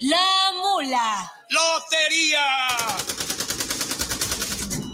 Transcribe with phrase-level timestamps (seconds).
[0.00, 1.32] La mula.
[1.50, 2.46] ¡Lotería!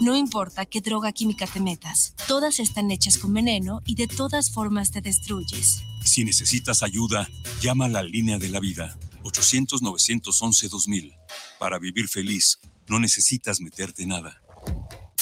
[0.01, 4.51] No importa qué droga química te metas, todas están hechas con veneno y de todas
[4.51, 5.83] formas te destruyes.
[6.03, 7.29] Si necesitas ayuda,
[7.61, 11.15] llama a la línea de la vida, 800-911-2000.
[11.59, 14.41] Para vivir feliz, no necesitas meterte nada.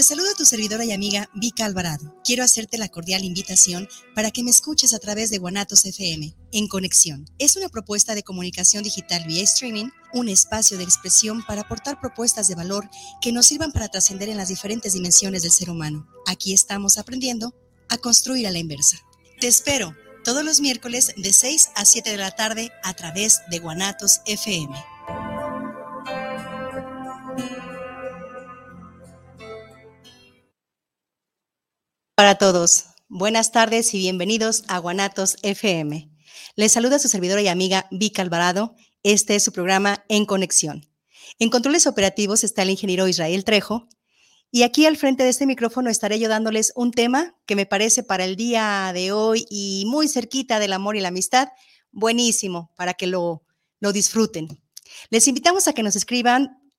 [0.00, 2.16] Te saluda tu servidora y amiga Vika Alvarado.
[2.24, 6.68] Quiero hacerte la cordial invitación para que me escuches a través de Guanatos FM en
[6.68, 7.26] Conexión.
[7.38, 12.48] Es una propuesta de comunicación digital vía streaming, un espacio de expresión para aportar propuestas
[12.48, 12.88] de valor
[13.20, 16.08] que nos sirvan para trascender en las diferentes dimensiones del ser humano.
[16.26, 17.54] Aquí estamos aprendiendo
[17.90, 18.96] a construir a la inversa.
[19.38, 19.94] Te espero
[20.24, 24.74] todos los miércoles de 6 a 7 de la tarde a través de Guanatos FM.
[32.20, 36.10] Para todos, buenas tardes y bienvenidos a Guanatos FM.
[36.54, 38.76] Les saluda su servidora y amiga Vika Alvarado.
[39.02, 40.86] Este es su programa En Conexión.
[41.38, 43.88] En controles operativos está el ingeniero Israel Trejo.
[44.50, 48.02] Y aquí al frente de este micrófono estaré yo dándoles un tema que me parece
[48.02, 51.48] para el día de hoy y muy cerquita del amor y la amistad,
[51.90, 53.46] buenísimo para que lo,
[53.78, 54.60] lo disfruten.
[55.08, 56.70] Les invitamos a que nos escriban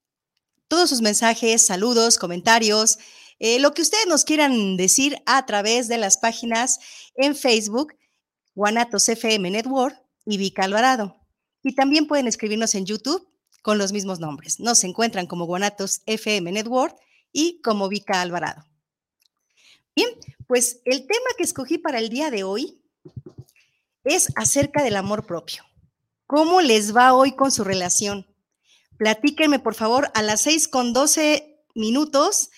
[0.67, 2.99] todos sus mensajes, saludos, comentarios,
[3.43, 6.79] eh, lo que ustedes nos quieran decir a través de las páginas
[7.15, 7.95] en Facebook,
[8.53, 11.19] Guanatos FM Network y Vika Alvarado.
[11.63, 13.27] Y también pueden escribirnos en YouTube
[13.63, 14.59] con los mismos nombres.
[14.59, 16.95] Nos encuentran como Guanatos FM Network
[17.31, 18.63] y como Vika Alvarado.
[19.95, 20.09] Bien,
[20.45, 22.79] pues el tema que escogí para el día de hoy
[24.03, 25.63] es acerca del amor propio.
[26.27, 28.27] ¿Cómo les va hoy con su relación?
[28.97, 32.51] Platíquenme, por favor, a las 6 con 12 minutos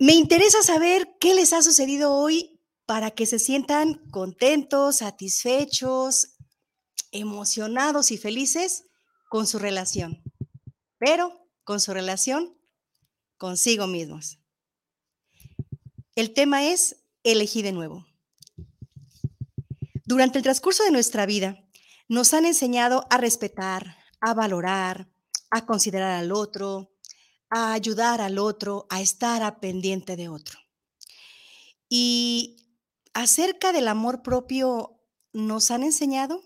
[0.00, 6.36] me interesa saber qué les ha sucedido hoy para que se sientan contentos, satisfechos,
[7.12, 8.86] emocionados y felices
[9.28, 10.22] con su relación,
[10.98, 12.56] pero con su relación
[13.36, 14.38] consigo mismos.
[16.14, 18.06] El tema es elegí de nuevo.
[20.06, 21.62] Durante el transcurso de nuestra vida,
[22.08, 25.10] nos han enseñado a respetar, a valorar,
[25.50, 26.90] a considerar al otro,
[27.50, 30.58] a ayudar al otro, a estar a pendiente de otro.
[31.88, 32.56] Y
[33.12, 35.00] acerca del amor propio,
[35.32, 36.42] ¿nos han enseñado?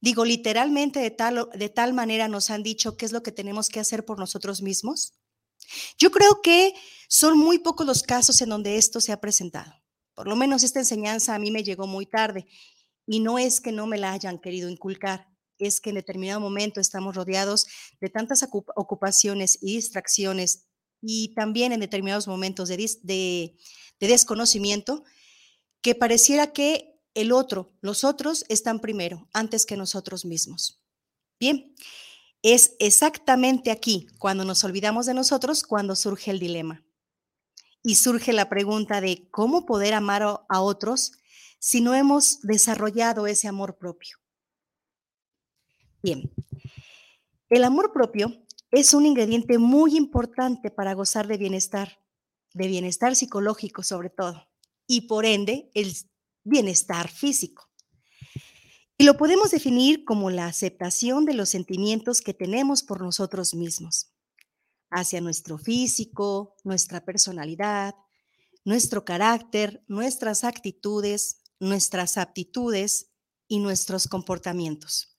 [0.00, 3.68] Digo, literalmente de tal, de tal manera nos han dicho qué es lo que tenemos
[3.68, 5.14] que hacer por nosotros mismos.
[5.98, 6.74] Yo creo que
[7.08, 9.72] son muy pocos los casos en donde esto se ha presentado.
[10.14, 12.46] Por lo menos esta enseñanza a mí me llegó muy tarde
[13.06, 15.28] y no es que no me la hayan querido inculcar,
[15.58, 17.66] es que en determinado momento estamos rodeados
[18.00, 20.66] de tantas ocupaciones y distracciones
[21.00, 23.56] y también en determinados momentos de,
[24.00, 25.04] desconocimiento
[25.80, 30.82] que pareciera que el otro, los otros están primero, antes que nosotros mismos.
[31.38, 31.74] Bien,
[32.42, 36.84] es exactamente aquí, cuando nos olvidamos de nosotros, cuando surge el dilema.
[37.82, 41.12] Y surge la pregunta de cómo poder amar a otros
[41.58, 44.18] si no hemos desarrollado ese amor propio.
[46.02, 46.30] Bien,
[47.48, 48.32] el amor propio
[48.70, 52.00] es un ingrediente muy importante para gozar de bienestar,
[52.54, 54.48] de bienestar psicológico sobre todo,
[54.86, 55.94] y por ende el
[56.44, 57.70] bienestar físico.
[58.98, 64.12] Y lo podemos definir como la aceptación de los sentimientos que tenemos por nosotros mismos,
[64.90, 67.94] hacia nuestro físico, nuestra personalidad,
[68.64, 73.12] nuestro carácter, nuestras actitudes, nuestras aptitudes
[73.48, 75.15] y nuestros comportamientos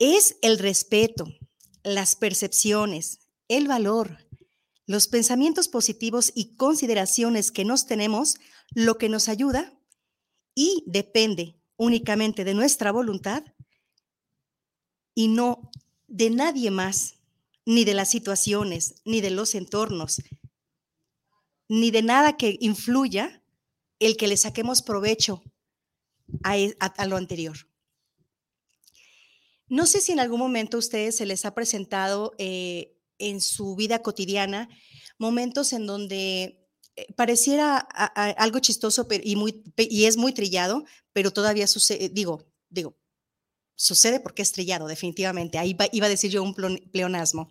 [0.00, 1.26] es el respeto,
[1.84, 4.18] las percepciones, el valor,
[4.86, 8.36] los pensamientos positivos y consideraciones que nos tenemos
[8.74, 9.72] lo que nos ayuda
[10.54, 13.44] y depende únicamente de nuestra voluntad
[15.14, 15.70] y no
[16.08, 17.16] de nadie más,
[17.66, 20.22] ni de las situaciones, ni de los entornos,
[21.68, 23.44] ni de nada que influya
[23.98, 25.42] el que le saquemos provecho
[26.42, 26.76] a, e,
[27.06, 27.69] lo anterior.
[29.70, 33.76] No sé si en algún momento a ustedes se les ha presentado eh, en su
[33.76, 34.68] vida cotidiana
[35.16, 42.44] momentos en donde eh, pareciera algo chistoso y, es muy trillado, pero todavía sucede, digo,
[42.68, 42.96] digo,
[43.76, 45.58] sucede porque es trillado, definitivamente.
[45.58, 46.54] Ahí iba a decir yo un
[46.92, 47.48] pleonasmo.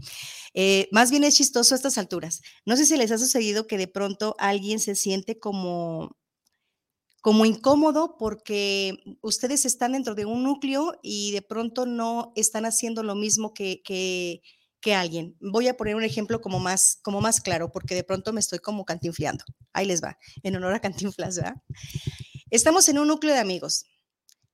[0.54, 2.42] Eh, más bien es chistoso a estas alturas.
[2.66, 6.18] No sé si les ha sucedido que de pronto alguien se siente como,
[7.22, 13.04] como incómodo porque ustedes están dentro de un núcleo y de pronto no están haciendo
[13.04, 14.42] lo mismo que, que,
[14.96, 15.36] alguien.
[15.40, 18.60] Voy a poner un ejemplo como más, como más claro, porque de pronto me estoy
[18.60, 19.44] como cantinfleando.
[19.72, 21.62] Ahí les va, en honor a Cantinflas, ¿verdad?
[22.50, 23.86] Estamos en un núcleo de amigos.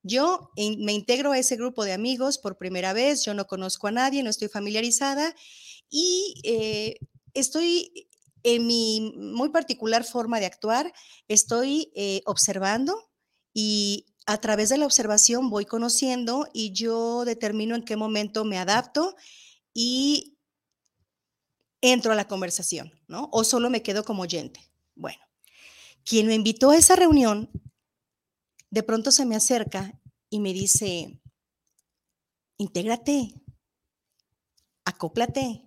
[0.04, 3.92] Yo me integro a ese grupo de amigos por primera vez, yo no conozco a
[3.92, 5.34] nadie, no estoy familiarizada
[5.90, 7.00] y eh,
[7.34, 8.10] estoy
[8.46, 10.94] en mi muy particular forma de actuar,
[11.28, 12.96] estoy eh, observando
[13.56, 18.60] y a través de la observación voy conociendo y yo determino en qué momento me
[18.60, 19.16] adapto
[19.74, 20.38] y
[21.82, 23.30] entro a la conversación, ¿no?
[23.32, 24.60] O solo me quedo como oyente.
[24.94, 25.24] Bueno,
[26.04, 27.50] quien me invitó a esa reunión,
[28.70, 30.00] de pronto se me acerca
[30.30, 31.20] y me dice,
[32.58, 33.42] intégrate,
[34.86, 35.66] acóplate.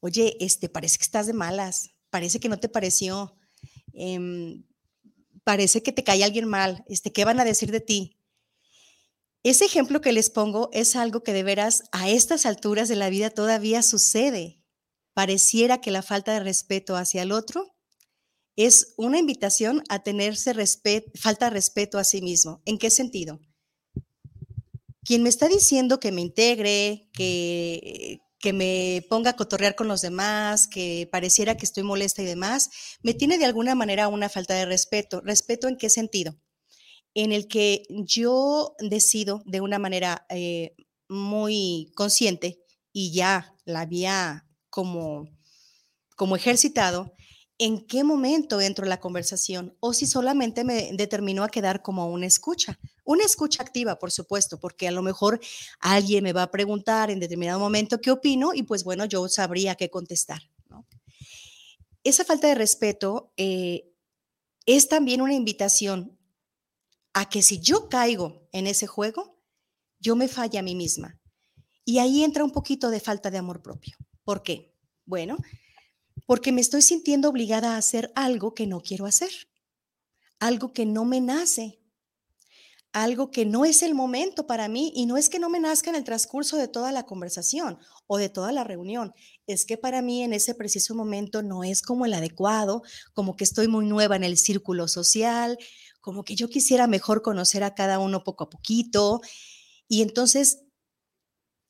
[0.00, 3.36] Oye, este, parece que estás de malas, parece que no te pareció,
[3.92, 4.64] em,
[5.44, 8.16] parece que te cae alguien mal, este, ¿qué van a decir de ti?
[9.42, 13.08] Ese ejemplo que les pongo es algo que de veras a estas alturas de la
[13.08, 14.62] vida todavía sucede.
[15.14, 17.74] Pareciera que la falta de respeto hacia el otro
[18.56, 20.54] es una invitación a tenerse
[21.14, 22.60] falta de respeto a sí mismo.
[22.66, 23.40] ¿En qué sentido?
[25.02, 30.00] Quien me está diciendo que me integre, que, que me ponga a cotorrear con los
[30.00, 32.70] demás, que pareciera que estoy molesta y demás,
[33.02, 35.20] me tiene de alguna manera una falta de respeto.
[35.20, 36.36] ¿Respeto en qué sentido?
[37.14, 40.74] en el que yo decido de una manera eh,
[41.08, 42.60] muy consciente
[42.92, 45.28] y ya la había como,
[46.16, 47.14] como ejercitado,
[47.58, 52.10] en qué momento entro en la conversación o si solamente me determino a quedar como
[52.10, 52.78] una escucha.
[53.04, 55.40] Una escucha activa, por supuesto, porque a lo mejor
[55.80, 59.74] alguien me va a preguntar en determinado momento qué opino y pues bueno, yo sabría
[59.74, 60.42] qué contestar.
[62.02, 63.92] Esa falta de respeto eh,
[64.64, 66.18] es también una invitación
[67.12, 69.38] a que si yo caigo en ese juego,
[69.98, 71.20] yo me falle a mí misma.
[71.84, 73.96] Y ahí entra un poquito de falta de amor propio.
[74.24, 74.74] ¿Por qué?
[75.04, 75.38] Bueno,
[76.26, 79.30] porque me estoy sintiendo obligada a hacer algo que no quiero hacer,
[80.38, 81.79] algo que no me nace,
[82.92, 85.90] algo que no es el momento para mí y no es que no me nazca
[85.90, 89.12] en el transcurso de toda la conversación o de toda la reunión,
[89.46, 92.82] es que para mí en ese preciso momento no es como el adecuado,
[93.12, 95.56] como que estoy muy nueva en el círculo social,
[96.00, 99.20] como que yo quisiera mejor conocer a cada uno poco a poquito.
[99.86, 100.64] Y entonces,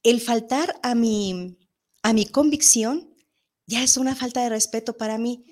[0.02, 1.58] el faltar a mi,
[2.02, 3.14] a mi convicción
[3.66, 5.44] ya es una falta de respeto para mí.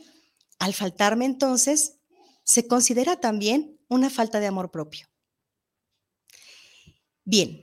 [0.59, 1.99] Al faltarme entonces,
[2.44, 5.09] se considera también una falta de amor propio.
[7.30, 7.62] Bien,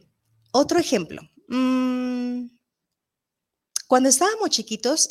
[0.52, 1.24] otro ejemplo.
[1.48, 2.50] Mm,
[3.88, 5.10] cuando estábamos chiquitos,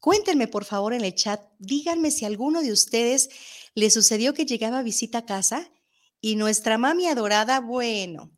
[0.00, 3.30] cuéntenme por favor en el chat, díganme si alguno de ustedes
[3.74, 5.70] le sucedió que llegaba a visita a casa
[6.20, 8.30] y nuestra mami adorada, bueno,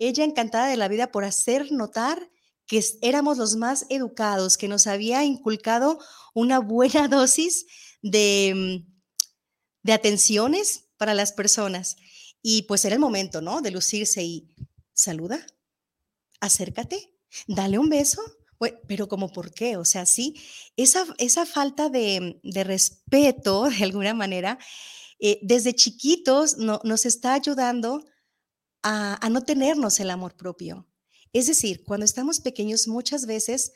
[0.00, 2.28] ella encantada de la vida por hacer notar
[2.66, 6.00] que éramos los más educados, que nos había inculcado
[6.34, 7.66] una buena dosis
[8.02, 8.92] de, mm,
[9.84, 11.94] de atenciones para las personas.
[12.42, 13.62] Y pues era el momento, ¿no?
[13.62, 14.52] De lucirse y
[14.96, 15.46] saluda,
[16.40, 17.14] acércate,
[17.46, 18.22] dale un beso.
[18.88, 20.34] pero como por qué, o sea, sí,
[20.76, 24.58] esa, esa falta de, de respeto, de alguna manera,
[25.20, 28.04] eh, desde chiquitos nos está ayudando
[28.82, 30.86] a, a no tenernos el amor propio.
[31.32, 33.72] Es decir, cuando estamos pequeños muchas veces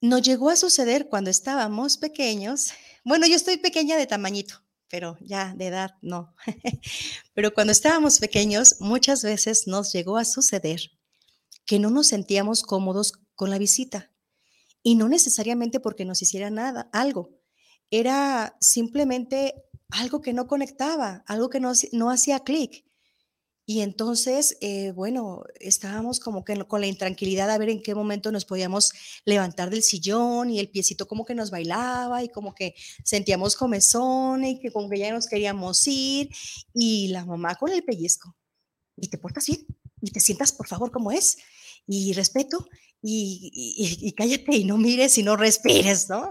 [0.00, 2.72] nos llegó a suceder cuando estábamos pequeños.
[3.04, 4.61] Bueno, yo estoy pequeña de tamañito,
[4.92, 6.34] pero ya de edad no.
[7.34, 10.82] pero cuando estábamos pequeños muchas veces nos llegó a suceder
[11.64, 14.12] que no nos sentíamos cómodos con la visita.
[14.82, 17.30] Y no necesariamente porque nos hiciera nada, algo.
[17.90, 19.54] Era simplemente
[19.88, 22.84] algo que no conectaba, algo que no, no hacía clic.
[23.64, 28.32] Y entonces, eh, bueno, estábamos como que con la intranquilidad a ver en qué momento
[28.32, 28.92] nos podíamos
[29.24, 34.44] levantar del sillón y el piecito como que nos bailaba y como que sentíamos comezón
[34.44, 36.30] y que como que ya nos queríamos ir
[36.74, 38.36] y la mamá con el pellizco.
[38.96, 39.64] Y te portas bien
[40.00, 41.38] y te sientas por favor como es
[41.86, 42.68] y respeto
[43.00, 43.50] y,
[44.00, 46.30] y cállate y no mires y no respires, ¿no?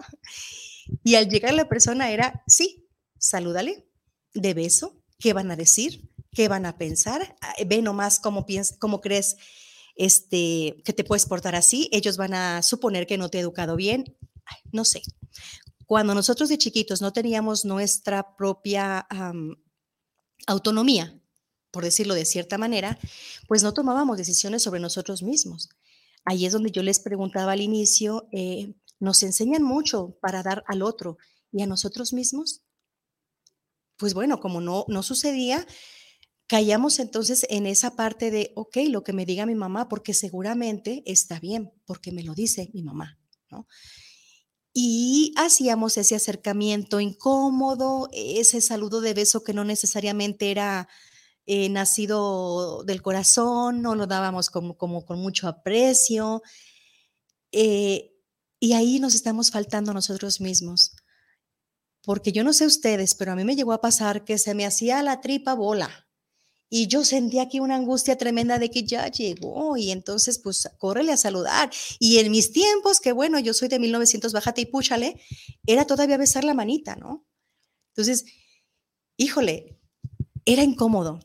[1.03, 3.87] Y al llegar la persona era, sí, salúdale
[4.33, 6.10] de beso, ¿qué van a decir?
[6.33, 7.35] ¿Qué van a pensar?
[7.41, 8.45] Ah, ve nomás cómo,
[8.79, 9.35] cómo crees
[9.95, 11.89] este, que te puedes portar así.
[11.91, 14.15] Ellos van a suponer que no te he educado bien.
[14.71, 15.01] no sé.
[15.85, 19.05] Cuando nosotros de chiquitos no teníamos nuestra propia
[20.47, 21.19] autonomía,
[21.69, 22.97] por decirlo de cierta manera,
[23.47, 25.69] pues no tomábamos decisiones sobre nosotros mismos.
[26.23, 30.81] Ahí es donde yo les preguntaba al inicio, eh, nos enseñan mucho para dar al
[30.81, 31.17] otro
[31.51, 32.61] y a nosotros mismos.
[33.97, 35.67] pues bueno, como no, no sucedía,
[36.51, 41.01] caíamos entonces en esa parte de, ok, lo que me diga mi mamá, porque seguramente
[41.05, 43.17] está bien, porque me lo dice mi mamá,
[43.49, 43.69] ¿no?
[44.73, 50.89] Y hacíamos ese acercamiento incómodo, ese saludo de beso que no necesariamente era
[51.45, 56.41] eh, nacido del corazón, no lo dábamos como, como con mucho aprecio.
[57.53, 58.11] Eh,
[58.59, 60.97] y ahí nos estamos faltando nosotros mismos.
[62.03, 64.65] Porque yo no sé ustedes, pero a mí me llegó a pasar que se me
[64.65, 66.10] hacía la tripa bola.
[66.73, 71.11] Y yo sentía aquí una angustia tremenda de que ya llegó y entonces pues córrele
[71.11, 71.69] a saludar.
[71.99, 75.19] Y en mis tiempos, que bueno, yo soy de 1900, bájate y púchale,
[75.67, 77.27] era todavía besar la manita, ¿no?
[77.89, 78.23] Entonces,
[79.17, 79.81] híjole,
[80.45, 81.19] era incómodo.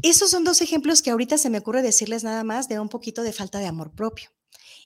[0.00, 3.24] Esos son dos ejemplos que ahorita se me ocurre decirles nada más de un poquito
[3.24, 4.30] de falta de amor propio.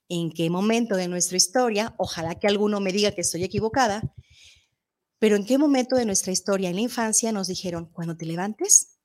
[0.09, 4.15] ¿En qué momento de nuestra historia, ojalá que alguno me diga que estoy equivocada,
[5.19, 8.98] pero en qué momento de nuestra historia en la infancia nos dijeron, cuando te levantes,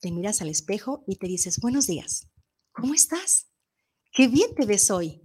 [0.00, 2.28] te miras al espejo y te dices, buenos días,
[2.72, 3.48] ¿cómo estás?
[4.12, 5.22] Qué bien te ves hoy.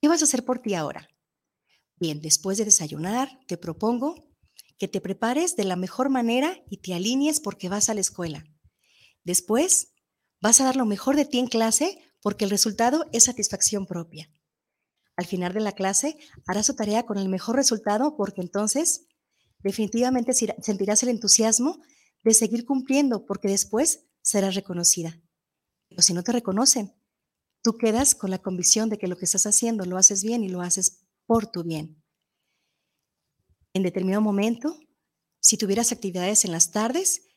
[0.00, 1.08] ¿Qué vas a hacer por ti ahora?
[1.96, 4.14] Bien, después de desayunar, te propongo
[4.78, 8.44] que te prepares de la mejor manera y te alinees porque vas a la escuela.
[9.24, 9.92] Después,
[10.40, 14.30] vas a dar lo mejor de ti en clase porque el resultado es satisfacción propia.
[15.16, 19.06] Al final de la clase, harás tu tarea con el mejor resultado porque entonces
[19.60, 21.80] definitivamente sentirás el entusiasmo
[22.22, 25.20] de seguir cumpliendo, porque después serás reconocida.
[25.88, 26.94] Pero si no te reconocen,
[27.62, 30.48] tú quedas con la convicción de que lo que estás haciendo lo haces bien y
[30.48, 32.02] lo haces por tu bien.
[33.74, 34.78] En determinado momento,
[35.40, 37.28] si tuvieras actividades en las tardes,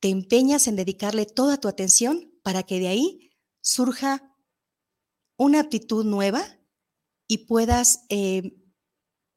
[0.00, 3.30] te empeñas en dedicarle toda tu atención para que de ahí
[3.60, 4.36] surja
[5.36, 6.58] una aptitud nueva
[7.26, 8.63] y puedas eh,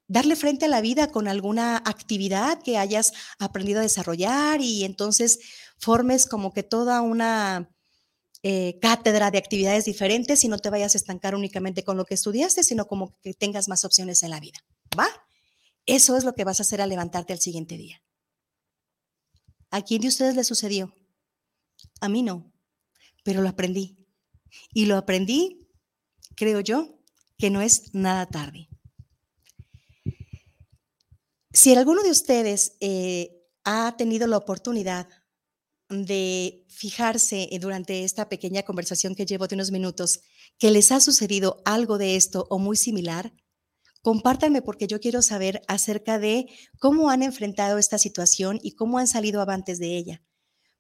[0.08, 5.40] darle frente a la vida con alguna actividad que hayas aprendido a desarrollar y entonces
[5.78, 7.70] formes como que toda una
[8.44, 12.14] eh, cátedra de actividades diferentes y no te vayas a estancar únicamente con lo que
[12.14, 14.60] estudiaste, sino como que tengas más opciones en la vida.
[14.98, 15.08] ¿Va?
[15.86, 18.02] Eso es lo que vas a hacer al levantarte al siguiente día.
[19.70, 20.94] ¿A quién de ustedes le sucedió?
[22.00, 22.54] A mí no,
[23.24, 23.98] pero lo aprendí.
[24.74, 25.68] Y lo aprendí,
[26.36, 27.02] creo yo,
[27.38, 28.70] que no es nada tarde.
[31.60, 33.32] Si alguno de ustedes eh,
[33.64, 35.08] ha tenido la oportunidad
[35.90, 40.20] de fijarse eh, durante esta pequeña conversación que llevo de unos minutos,
[40.60, 43.34] que les ha sucedido algo de esto o muy similar,
[44.04, 46.46] compártanme porque yo quiero saber acerca de
[46.78, 50.22] cómo han enfrentado esta situación y cómo han salido avantes de ella.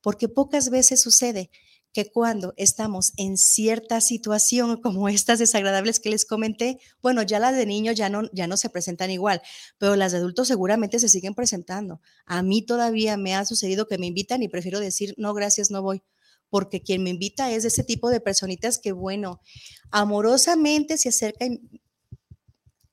[0.01, 1.49] Porque pocas veces sucede
[1.97, 7.55] que cuando estamos en cierta situación como estas desagradables que les comenté, bueno, ya las
[7.55, 9.41] de niños ya no, ya no se presentan igual,
[9.79, 11.99] pero las de adultos seguramente se siguen presentando.
[12.27, 15.81] A mí todavía me ha sucedido que me invitan y prefiero decir, no, gracias, no
[15.81, 16.03] voy,
[16.51, 19.41] porque quien me invita es ese tipo de personitas que, bueno,
[19.89, 21.81] amorosamente se acerca y,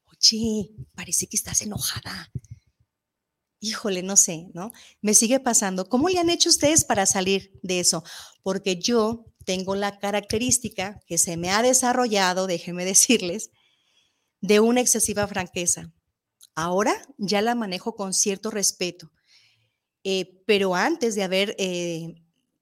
[0.06, 2.30] oye, parece que estás enojada
[3.64, 4.72] híjole, no sé, ¿no?
[5.00, 5.88] Me sigue pasando.
[5.88, 8.04] ¿Cómo le han hecho ustedes para salir de eso?
[8.42, 13.50] Porque yo tengo la característica que se me ha desarrollado, déjenme decirles,
[14.40, 15.92] de una excesiva franqueza.
[16.54, 19.10] Ahora ya la manejo con cierto respeto,
[20.04, 22.14] eh, pero antes de haber eh,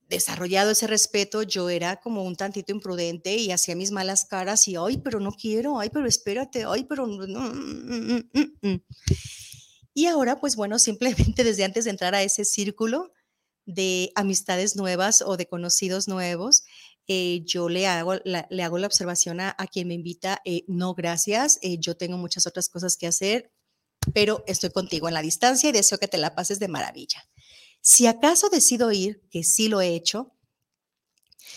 [0.08, 4.76] desarrollado ese respeto, yo era como un tantito imprudente y hacía mis malas caras y,
[4.76, 7.40] ay, pero no quiero, ay, pero espérate, ay, pero no.
[7.52, 8.80] Mm, mm, mm,
[9.94, 13.12] y ahora, pues bueno, simplemente desde antes de entrar a ese círculo
[13.64, 16.64] de amistades nuevas o de conocidos nuevos,
[17.08, 20.94] eh, yo le hago la, le hago la observación a, quien me invita, eh, no,
[20.94, 23.52] gracias, eh, yo tengo muchas otras cosas que hacer,
[24.14, 27.24] pero estoy contigo en la distancia y deseo que te la pases de maravilla.
[27.80, 30.32] Si acaso decido ir, que sí lo he hecho,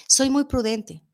[0.07, 1.04] soy muy prudente.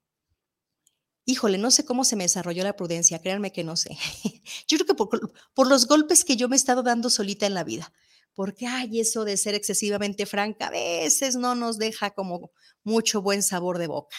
[1.25, 3.97] Híjole, no sé cómo se me desarrolló la prudencia, créanme que no sé.
[4.67, 7.63] Yo creo que por, los golpes que yo me he estado dando solita en la
[7.63, 7.93] vida,
[8.33, 12.51] porque, ay, eso de ser excesivamente franca a veces no nos deja como
[12.83, 14.15] mucho buen sabor de boca.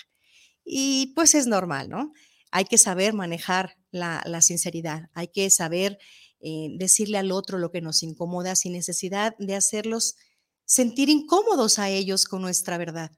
[0.64, 2.12] Y pues es normal, ¿no?
[2.52, 5.98] Hay que saber manejar la, sinceridad, hay que saber
[6.40, 10.16] eh, decirle al otro lo que nos incomoda sin necesidad de hacerlos
[10.64, 13.10] sentir incómodos a ellos con nuestra verdad.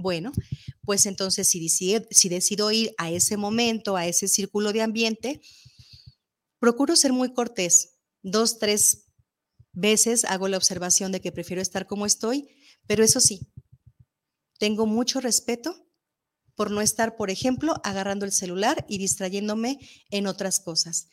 [0.00, 0.30] Bueno,
[0.82, 1.58] pues entonces si
[2.28, 5.40] decido, ir a ese momento, a ese círculo de ambiente,
[6.60, 7.96] procuro ser muy cortés.
[8.22, 9.06] Dos, tres
[9.72, 12.48] veces hago la observación de que prefiero estar como estoy,
[12.86, 13.48] pero eso sí,
[14.58, 15.74] tengo mucho respeto
[16.54, 21.08] por no estar, por ejemplo, agarrando el celular y distrayéndome en otras cosas.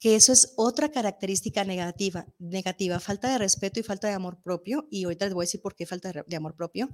[0.00, 4.86] que eso es otra característica negativa, negativa, falta de respeto y falta de amor propio.
[4.92, 6.88] Y ahorita les voy a decir por qué falta de amor propio.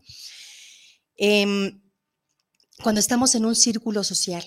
[1.16, 1.80] Em,
[2.82, 4.44] cuando estamos en un círculo social.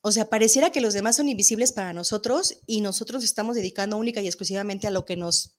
[0.00, 4.22] O sea, pareciera que los demás son invisibles para nosotros y nosotros estamos dedicando única
[4.22, 5.56] y exclusivamente a lo que nos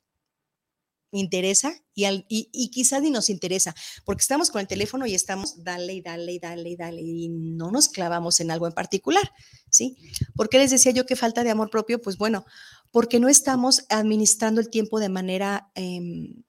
[1.12, 3.74] interesa y, al, y, quizás ni nos interesa,
[4.06, 7.30] porque estamos con el teléfono y estamos dale y dale y dale y dale y
[7.30, 9.32] no nos clavamos en algo en particular,
[9.70, 9.98] ¿sí?
[10.36, 12.02] ¿Por qué les decía yo que falta de amor propio?
[12.02, 12.46] Pues bueno,
[12.92, 16.44] porque no estamos administrando el tiempo de manera em,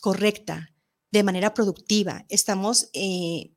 [0.00, 0.73] correcta,
[1.14, 2.90] de manera productiva, estamos...
[2.92, 3.50] Eh,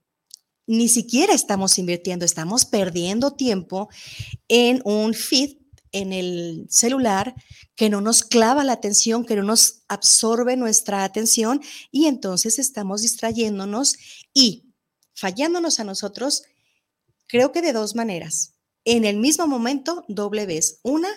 [0.70, 3.88] ni siquiera estamos invirtiendo, estamos perdiendo tiempo
[4.50, 5.56] en un feed
[5.94, 7.34] en el celular
[7.78, 13.02] que no nos clava la atención, que no nos absorbe nuestra atención y entonces estamos
[13.02, 13.96] distrayéndonos
[14.34, 14.74] y
[15.16, 16.44] fallándonos a nosotros,
[17.28, 18.56] creo que de dos maneras.
[18.84, 20.82] En el mismo momento, doble vez.
[20.84, 21.10] Una,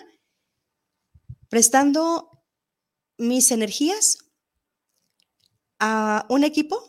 [1.49, 2.41] prestando
[3.17, 4.30] mis energías
[5.81, 6.79] a un equipo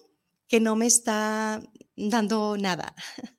[0.46, 1.61] que no me está
[1.96, 2.94] dando nada.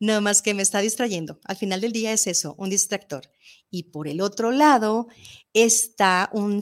[0.00, 1.38] No más que me está distrayendo.
[1.44, 3.30] Al final del día es eso, un distractor.
[3.70, 5.06] Y por el otro lado
[5.54, 6.60] está un,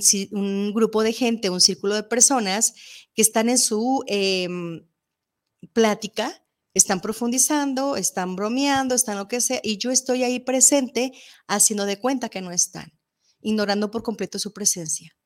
[0.75, 2.75] grupo de gente, un círculo de personas
[3.15, 4.87] que están en su em,
[5.73, 11.13] plática, están profundizando, están bromeando, están lo que sea, y yo estoy ahí presente
[11.49, 12.93] haciendo de cuenta que no están,
[13.41, 15.17] ignorando por completo su presencia.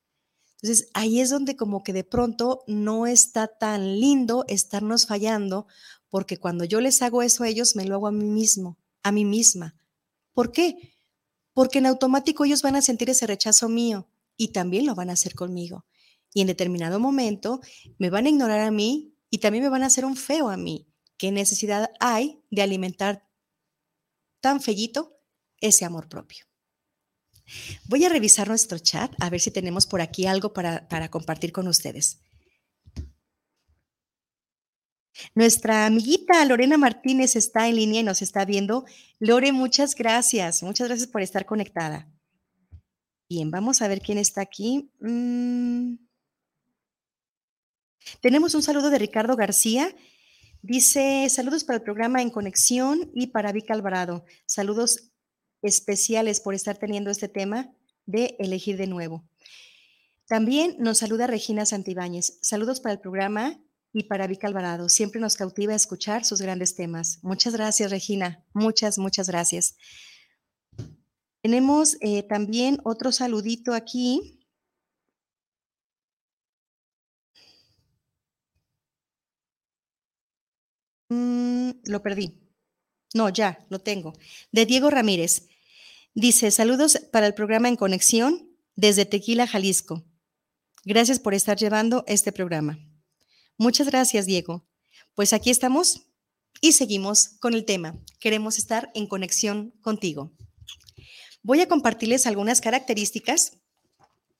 [0.61, 5.67] Entonces, ahí es donde como que de pronto no está tan lindo estarnos fallando
[6.09, 9.11] porque cuando yo les hago eso a ellos, me lo hago a mí mismo, a
[9.11, 9.75] mí misma.
[10.33, 10.95] ¿Por qué?
[11.53, 14.07] Porque en automático ellos van a sentir ese rechazo mío
[14.37, 15.85] y también lo van a hacer conmigo.
[16.33, 17.61] Y en determinado momento
[17.97, 20.57] me van a ignorar a mí y también me van a hacer un feo a
[20.57, 20.87] mí.
[21.17, 23.27] ¿Qué necesidad hay de alimentar
[24.41, 25.19] tan fellito
[25.59, 26.45] ese amor propio?
[27.85, 31.51] Voy a revisar nuestro chat a ver si tenemos por aquí algo para, para compartir
[31.51, 32.19] con ustedes.
[35.33, 38.85] Nuestra amiguita Lorena Martínez está en línea y nos está viendo.
[39.19, 40.61] Lore, muchas gracias.
[40.63, 42.09] Muchas gracias por estar conectada.
[43.29, 44.91] Bien, vamos a ver quién está aquí.
[44.99, 45.95] Mm.
[48.21, 49.95] Tenemos un saludo de Ricardo García.
[50.61, 54.25] Dice, saludos para el programa En Conexión y para Vic Alvarado.
[54.45, 55.11] Saludos
[55.65, 57.73] especiales por estar teniendo este tema
[58.05, 59.23] de elegir de nuevo.
[60.27, 62.37] También nos saluda Regina Santibáñez.
[62.41, 63.59] Saludos para el programa
[63.93, 64.89] y para Vic Alvarado.
[64.89, 67.19] Siempre nos cautiva escuchar sus grandes temas.
[67.21, 68.43] Muchas gracias, Regina.
[68.53, 69.77] Muchas, muchas gracias.
[71.41, 74.41] Tenemos eh, también otro saludito aquí.
[81.09, 82.45] Mm, lo perdí.
[83.13, 84.13] No, ya, lo tengo.
[84.51, 85.47] De Diego Ramírez.
[86.17, 90.05] Dice, saludos para el programa En Conexión desde Tequila, Jalisco.
[90.85, 92.79] Gracias por estar llevando este programa.
[93.57, 94.65] Muchas gracias, Diego.
[95.13, 96.03] Pues aquí estamos
[96.61, 97.99] y seguimos con el tema.
[98.21, 100.31] Queremos estar en conexión contigo.
[101.43, 103.57] Voy a compartirles algunas características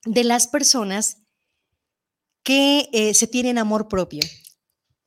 [0.05, 1.17] de las personas
[2.41, 4.21] que eh, se tienen amor propio.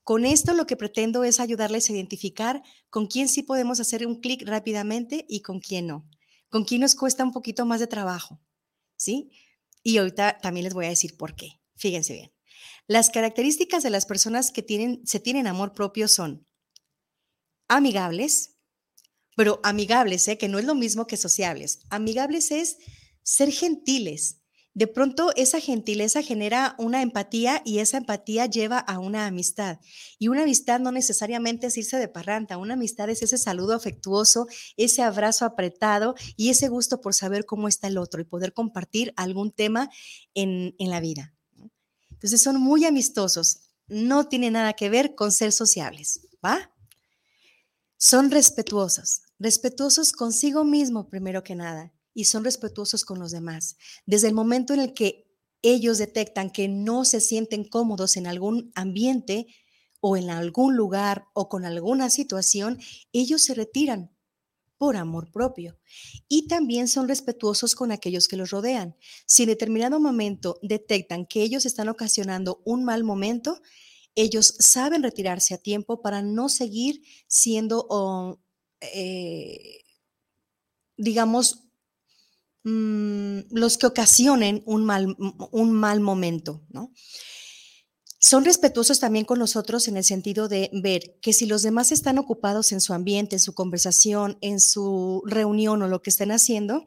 [0.03, 4.21] Con esto lo que pretendo es ayudarles a identificar con quién sí podemos hacer un
[4.21, 6.07] clic rápidamente y con quién no.
[6.51, 8.41] Con quién nos cuesta un poquito más de trabajo,
[8.97, 9.31] ¿sí?
[9.83, 11.61] Y ahorita también les voy a decir por qué.
[11.77, 12.33] Fíjense bien.
[12.87, 16.47] Las características de las personas que tienen, se tienen amor propio son
[17.69, 18.57] amigables,
[19.37, 20.39] pero amigables, ¿eh?
[20.39, 21.81] que no es lo mismo que sociables.
[21.91, 22.79] Amigables es
[23.23, 24.41] ser gentiles.
[24.75, 29.81] De pronto esa gentileza genera una empatía y esa empatía lleva a una amistad.
[30.19, 34.47] Y una amistad no necesariamente es irse de parranta, una amistad es ese saludo afectuoso,
[34.77, 39.13] ese abrazo apretado y ese gusto por saber cómo está el otro y poder compartir
[39.17, 39.91] algún tema
[40.35, 41.35] en, en la vida.
[42.13, 46.73] Entonces son muy amistosos, no tiene nada que ver con ser sociables, ¿va?
[47.97, 53.77] Son respetuosos, respetuosos consigo mismo primero que nada y son respetuosos con los demás.
[54.05, 55.31] Desde el momento en el que
[55.63, 59.47] ellos detectan que no se sienten cómodos en algún ambiente
[60.01, 62.81] o en algún lugar o con alguna situación,
[63.13, 64.11] ellos se retiran
[64.79, 65.79] por amor propio.
[66.27, 68.97] Y también son respetuosos con aquellos que los rodean.
[69.25, 73.63] Si en determinado momento detectan que ellos están ocasionando un mal momento,
[74.17, 78.41] ellos saben retirarse a tiempo para no seguir siendo,
[78.81, 79.85] eh,
[80.97, 81.68] digamos,
[82.65, 85.17] mm, los que ocasionen un mal,
[85.51, 86.93] un mal momento, ¿no?
[88.21, 92.19] Son respetuosos también con nosotros en el sentido de ver que si los demás están
[92.19, 96.85] ocupados en su ambiente, en su conversación, en su reunión o lo que estén haciendo,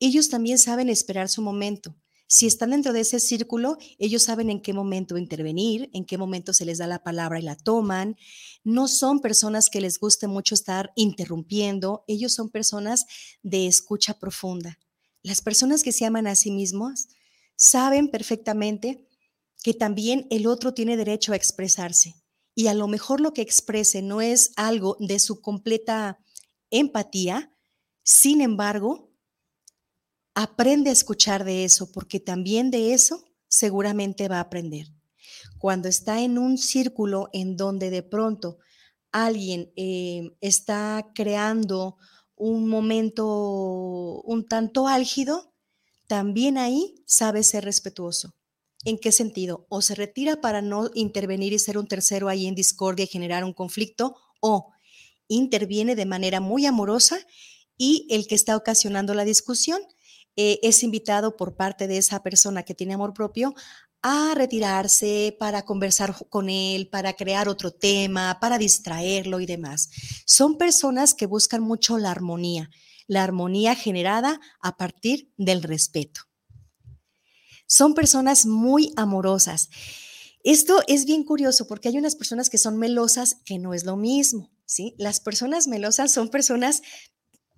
[0.00, 1.94] ellos también saben esperar su momento.
[2.34, 6.54] Si están dentro de ese círculo, ellos saben en qué momento intervenir, en qué momento
[6.54, 8.16] se les da la palabra y la toman.
[8.64, 13.04] No son personas que les guste mucho estar interrumpiendo, ellos son personas
[13.42, 14.78] de escucha profunda.
[15.22, 17.08] Las personas que se aman a sí mismos
[17.54, 19.06] saben perfectamente
[19.62, 22.14] que también el otro tiene derecho a expresarse.
[22.54, 26.18] Y a lo mejor lo que exprese no es algo de su completa
[26.70, 27.54] empatía,
[28.04, 29.11] sin embargo,
[30.34, 34.86] Aprende a escuchar de eso, porque también de eso seguramente va a aprender.
[35.58, 38.58] Cuando está en un círculo en donde de pronto
[39.10, 41.96] alguien eh, está creando
[42.34, 45.52] un momento un tanto álgido,
[46.08, 48.34] también ahí sabe ser respetuoso.
[48.84, 49.66] ¿En qué sentido?
[49.68, 53.44] O se retira para no intervenir y ser un tercero ahí en discordia y generar
[53.44, 54.72] un conflicto, o
[55.28, 57.18] interviene de manera muy amorosa
[57.78, 59.80] y el que está ocasionando la discusión
[60.36, 63.54] eh, es invitado por parte de esa persona que tiene amor propio
[64.02, 69.90] a retirarse para conversar con él, para crear otro tema, para distraerlo y demás.
[70.26, 72.68] Son personas que buscan mucho la armonía,
[73.06, 76.22] la armonía generada a partir del respeto.
[77.66, 79.70] Son personas muy amorosas.
[80.42, 83.96] Esto es bien curioso porque hay unas personas que son melosas que no es lo
[83.96, 84.96] mismo, ¿sí?
[84.98, 86.82] Las personas melosas son personas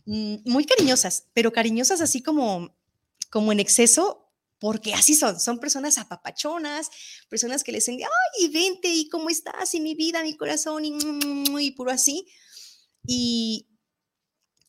[0.07, 2.77] muy cariñosas, pero cariñosas así como,
[3.31, 6.91] como en exceso, porque así son, son personas apapachonas,
[7.29, 9.75] personas que les dicen, ay, vente, ¿y cómo estás?
[9.75, 10.97] Y mi vida, mi corazón, y,
[11.61, 12.27] y puro así.
[13.07, 13.69] Y,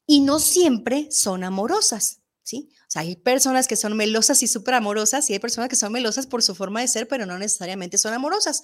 [0.08, 2.70] y no siempre son amorosas, ¿sí?
[2.84, 5.92] O sea, hay personas que son melosas y súper amorosas y hay personas que son
[5.92, 8.64] melosas por su forma de ser, pero no necesariamente son amorosas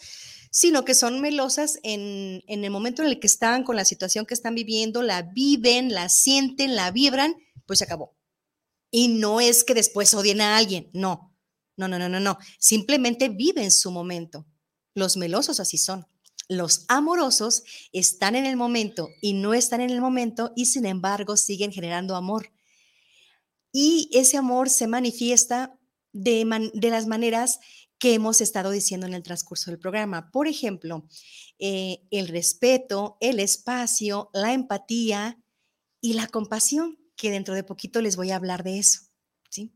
[0.52, 4.34] sino que son melosas en, el momento en el que están con la situación que
[4.34, 8.18] están viviendo, la viven, la sienten, la vibran, pues se acabó.
[8.92, 11.34] Y no es que después odien a alguien, no,
[11.78, 14.46] no, no, no, no, no, simplemente viven su momento.
[14.94, 16.06] Los melosos así son.
[16.50, 17.64] Los amorosos
[17.94, 22.18] están en el momento y no están en el momento y sin embargo siguen generando
[22.18, 22.52] amor.
[23.72, 25.78] Y ese amor se manifiesta
[26.14, 26.46] de,
[26.90, 27.60] las maneras
[27.98, 30.32] que hemos estado diciendo en el transcurso del programa.
[30.32, 31.08] Por ejemplo,
[31.60, 35.40] eh, el respeto, el espacio, la empatía
[36.02, 39.02] y la compasión, que dentro de poquito les voy a hablar de eso.
[39.50, 39.72] ¿sí?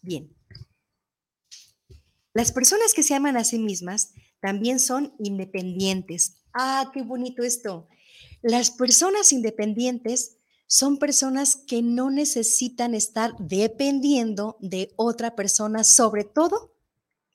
[0.00, 0.34] Bien.
[2.34, 6.42] Las personas que se aman a sí mismas también son independientes.
[6.52, 7.88] Ah, qué bonito esto.
[8.42, 10.38] Las personas independientes
[10.72, 16.74] son personas que no necesitan estar dependiendo de otra persona, sobre todo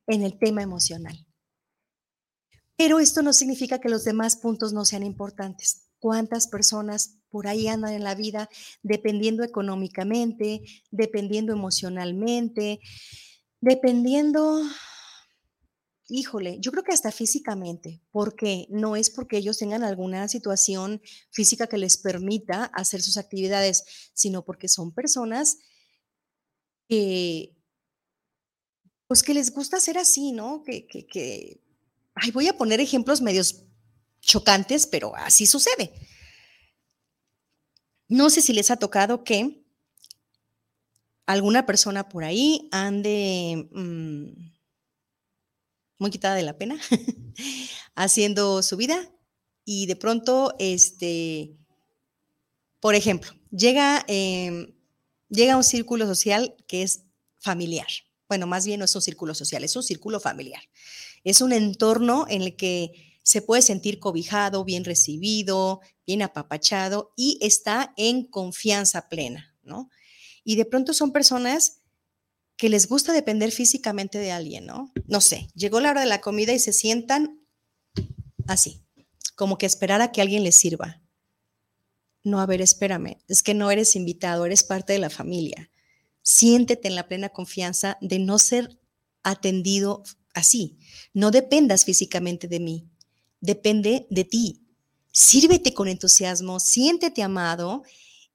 [0.07, 1.23] en el tema emocional.
[2.75, 5.87] Pero esto no significa que los demás puntos no sean importantes.
[5.99, 8.49] ¿Cuántas personas por ahí andan en la vida
[8.81, 12.79] dependiendo económicamente, dependiendo emocionalmente,
[13.61, 14.63] dependiendo,
[16.09, 21.67] híjole, yo creo que hasta físicamente, porque no es porque ellos tengan alguna situación física
[21.67, 25.57] que les permita hacer sus actividades, sino porque son personas
[26.87, 27.53] que
[29.07, 30.63] pues que les gusta ser así, ¿no?
[30.63, 31.61] Que, que, que,
[32.15, 33.63] ay, voy a poner ejemplos medios
[34.19, 35.93] chocantes, pero así sucede.
[38.09, 39.65] No sé si les ha tocado que
[41.25, 44.56] alguna persona por ahí ande mm,
[45.99, 46.79] muy quitada de la pena,
[47.95, 49.11] haciendo su vida
[49.65, 51.55] y de pronto, este,
[52.79, 54.73] por ejemplo, llega, em,
[55.29, 57.03] llega a un círculo social que es
[57.39, 57.87] familiar
[58.29, 60.61] bueno, más bien no es un círculo social, es un círculo familiar.
[61.23, 67.37] Es un entorno en el que se puede sentir cobijado, bien recibido, bien apapachado y
[67.41, 69.89] está en confianza plena, ¿no?
[70.43, 71.76] Y de pronto son personas
[72.57, 74.91] que les gusta depender físicamente de alguien, ¿no?
[75.05, 77.39] No sé, llegó la hora de la comida y se sientan
[78.47, 78.83] así,
[79.35, 81.01] como que esperar a que alguien les sirva.
[82.23, 85.71] No, a ver, espérame, es que no eres invitado, eres parte de la familia
[86.27, 88.77] siéntete en la plena confianza de no ser
[89.23, 90.77] atendido así.
[91.13, 92.89] No dependas físicamente de mí,
[93.39, 94.67] depende de ti.
[95.13, 97.83] Sírvete con entusiasmo, siéntete amado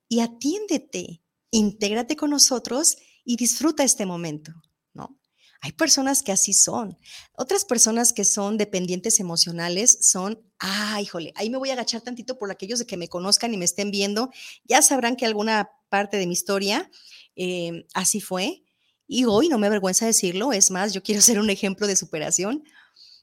[0.08, 1.20] y atiéndete.
[1.50, 4.52] Intégrate con nosotros y disfruta este momento,
[4.92, 5.18] ¿no?
[5.60, 6.98] Hay personas que así son.
[7.34, 12.36] Otras personas que son dependientes emocionales son, ah, híjole, ahí me voy a agachar tantito
[12.36, 14.30] por aquellos de que me conozcan y me estén viendo.
[14.64, 16.90] Ya sabrán que alguna parte de mi historia
[17.36, 18.62] Em, así fue.
[19.06, 22.64] Y hoy no me avergüenza decirlo, es más, yo quiero ser un ejemplo de superación,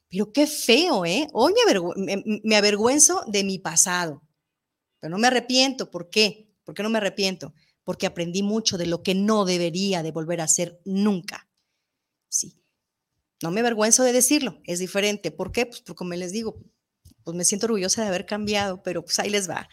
[0.08, 1.28] pero qué feo, ¿eh?
[1.32, 1.52] Hoy
[1.96, 4.22] me, me, avergüenzo de mi pasado,
[4.98, 5.90] pero no me arrepiento.
[5.90, 6.48] ¿Por qué?
[6.64, 7.54] ¿Por qué no me arrepiento?
[7.90, 11.50] Porque aprendí mucho de lo que no debería de volver a hacer nunca.
[12.28, 12.62] Sí.
[13.42, 15.32] No me avergüenzo de decirlo, es diferente.
[15.32, 15.66] ¿Por qué?
[15.66, 16.62] Pues como les digo,
[17.24, 19.68] pues me siento orgullosa de haber cambiado, pero pues ahí les va.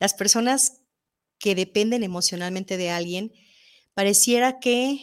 [0.00, 0.82] Las personas
[1.38, 3.32] que dependen emocionalmente de alguien,
[3.94, 5.00] pareciera que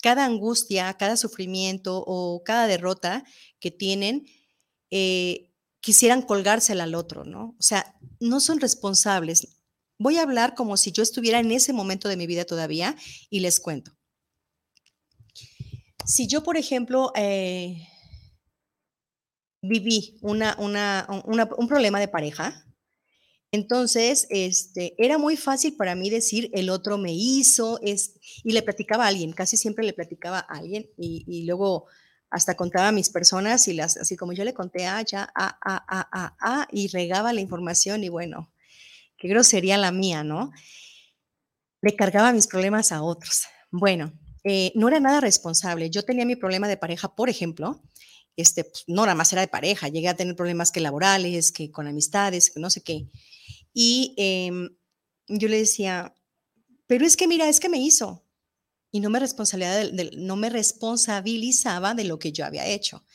[0.00, 3.24] cada angustia, cada sufrimiento o cada derrota
[3.58, 4.28] que tienen,
[4.92, 7.56] eh, quisieran colgársela al otro, ¿no?
[7.58, 9.63] O sea, no son responsables.
[9.98, 12.96] Voy a hablar como si yo estuviera en ese momento de mi vida todavía
[13.30, 13.92] y les cuento.
[16.04, 17.88] Si yo, por ejemplo, eh,
[19.62, 22.64] viví una, un problema de pareja,
[23.54, 28.62] entonces, este, era muy fácil para mí decir, el otro me hizo, es, y le
[28.62, 31.86] platicaba a alguien, casi siempre le platicaba a alguien, y, luego
[32.30, 35.56] hasta contaba a mis personas, y las, así como yo le conté a ya, a,
[35.62, 38.52] a, a, a, a, y regaba la información, y bueno,
[39.24, 40.52] qué grosería la mía, ¿no?
[41.80, 43.44] Le cargaba mis problemas a otros.
[43.70, 44.12] Bueno,
[44.44, 45.88] eh, no era nada responsable.
[45.88, 47.82] Yo tenía mi problema de pareja, por ejemplo,
[48.36, 51.70] este, pues, no nada más era de pareja, llegué a tener problemas que laborales, que
[51.70, 53.08] con amistades, no sé qué.
[53.72, 54.76] Y em,
[55.28, 56.14] yo le decía,
[56.86, 58.26] pero es que mira, es que me hizo.
[58.90, 59.20] Y no me,
[60.18, 63.06] no me responsabilizaba de lo que yo había hecho.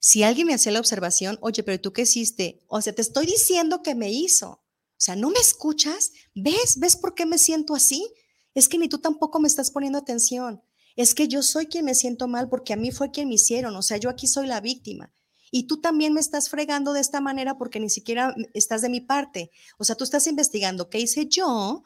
[0.00, 2.64] Si alguien me hacía la observación, oye, pero tú qué hiciste?
[2.68, 4.61] O sea, te estoy diciendo que me hizo.
[5.02, 6.12] Sea, ¿no me escuchas?
[6.32, 6.78] ¿Ves?
[6.78, 8.08] ¿Ves por qué me siento así?
[8.54, 10.62] Es que ni tú tampoco me estás poniendo atención.
[10.94, 13.74] Es que yo soy quien me siento mal porque a mí fue quien me hicieron.
[13.74, 15.12] O sea, yo aquí soy la víctima
[15.50, 19.00] y tú también me estás fregando de esta manera porque ni siquiera estás de mi
[19.00, 19.50] parte.
[19.76, 21.82] O sea, tú estás investigando qué hice yo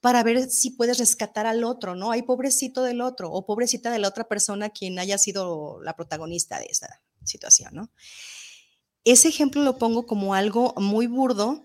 [0.00, 2.12] para ver si puedes rescatar al otro, ¿no?
[2.12, 6.58] Hay pobrecito del otro o pobrecita de la otra persona quien haya sido la protagonista
[6.58, 7.90] de esta situación, ¿no?
[9.04, 11.62] Ese ejemplo lo pongo como algo muy burdo,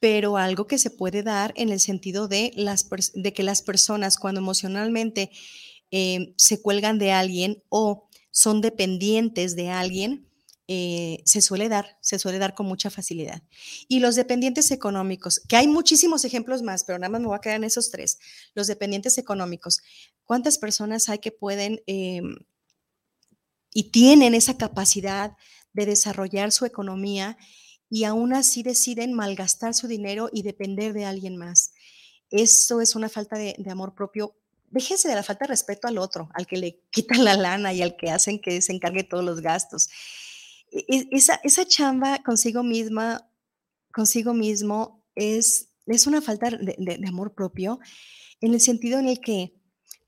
[0.00, 4.16] pero algo que se puede dar en el sentido de, las, de que las personas
[4.16, 5.30] cuando emocionalmente
[5.90, 10.26] eh, se cuelgan de alguien o son dependientes de alguien,
[10.68, 13.42] eh, se suele dar, se suele dar con mucha facilidad.
[13.88, 17.40] Y los dependientes económicos, que hay muchísimos ejemplos más, pero nada más me voy a
[17.40, 18.18] quedar en esos tres.
[18.54, 19.82] Los dependientes económicos,
[20.24, 22.36] ¿cuántas personas hay que pueden em,
[23.74, 25.36] y tienen esa capacidad
[25.72, 27.36] de desarrollar su economía
[27.90, 31.72] y aún así deciden malgastar su dinero y depender de alguien más?
[32.30, 34.36] Eso es una falta de, de amor propio
[34.70, 37.82] déjense de la falta de respeto al otro, al que le quitan la lana y
[37.82, 39.90] al que hacen que se encargue todos los gastos.
[40.70, 43.28] E, esa, esa chamba consigo misma,
[43.92, 47.80] consigo mismo, es, es una falta de, amor propio
[48.40, 49.52] en el sentido en el que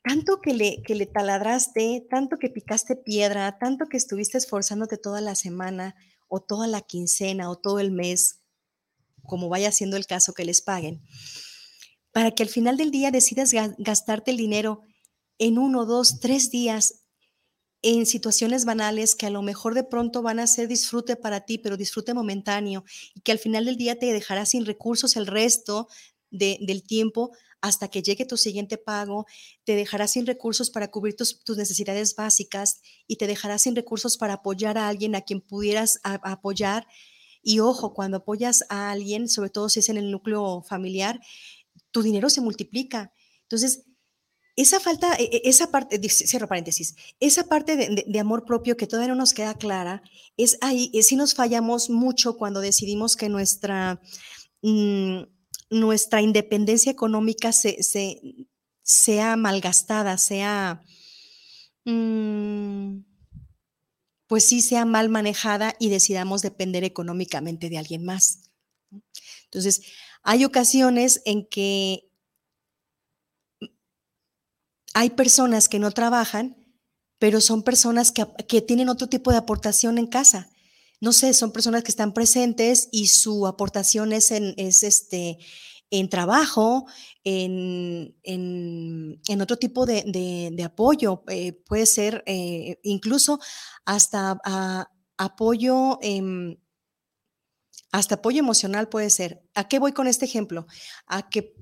[0.05, 5.21] tanto que le, que le taladraste, tanto que picaste piedra, tanto que estuviste esforzándote toda
[5.21, 5.95] la semana
[6.35, 8.41] o toda la quincena o todo el mes,
[9.23, 11.03] como vaya siendo el caso que les paguen,
[12.11, 14.81] para que al final del día decidas gastarte el dinero
[15.37, 17.03] en uno, dos, tres días
[17.83, 21.59] en situaciones banales que a lo mejor de pronto van a ser disfrute para ti,
[21.59, 22.83] pero disfrute momentáneo
[23.15, 25.87] y que al final del día te dejará sin recursos el resto
[26.31, 29.25] del tiempo hasta que llegue tu siguiente pago,
[29.65, 34.35] te dejará sin recursos para cubrir tus, necesidades básicas y te dejará sin recursos para
[34.35, 36.87] apoyar a alguien a quien pudieras apoyar.
[37.41, 41.21] Y ojo, cuando apoyas a alguien, sobre todo si es en el núcleo familiar,
[41.93, 43.13] tu dinero se multiplica.
[43.43, 43.85] Entonces,
[44.57, 49.15] esa falta, e, e, esa parte, cierro paréntesis, esa parte de, amor propio que todavía
[49.15, 50.03] no nos queda clara,
[50.37, 54.01] es ahí, es si nos fallamos mucho cuando decidimos que nuestra,
[54.63, 55.23] mm,
[55.73, 57.79] nuestra independencia económica se,
[58.83, 60.83] sea malgastada, sea,
[61.85, 62.99] mm,
[64.27, 68.51] pues sí, sea mal manejada y decidamos depender económicamente de alguien más.
[69.45, 69.83] Entonces,
[70.23, 72.09] hay ocasiones en que
[74.95, 76.57] hay personas que no trabajan,
[77.19, 80.51] pero son personas que, tienen otro tipo de aportación en casa.
[81.03, 85.37] No sé, son personas que están presentes y su aportación es en, es este,
[86.09, 86.87] trabajo,
[87.25, 88.15] en,
[89.41, 91.25] otro tipo de, apoyo.
[91.27, 93.41] Eh, puede ser eh, incluso
[93.85, 94.39] hasta
[95.19, 95.99] apoyo,
[97.91, 99.43] hasta apoyo emocional puede ser.
[99.57, 100.69] ¿A qué voy con este ejemplo?
[101.09, 101.57] A que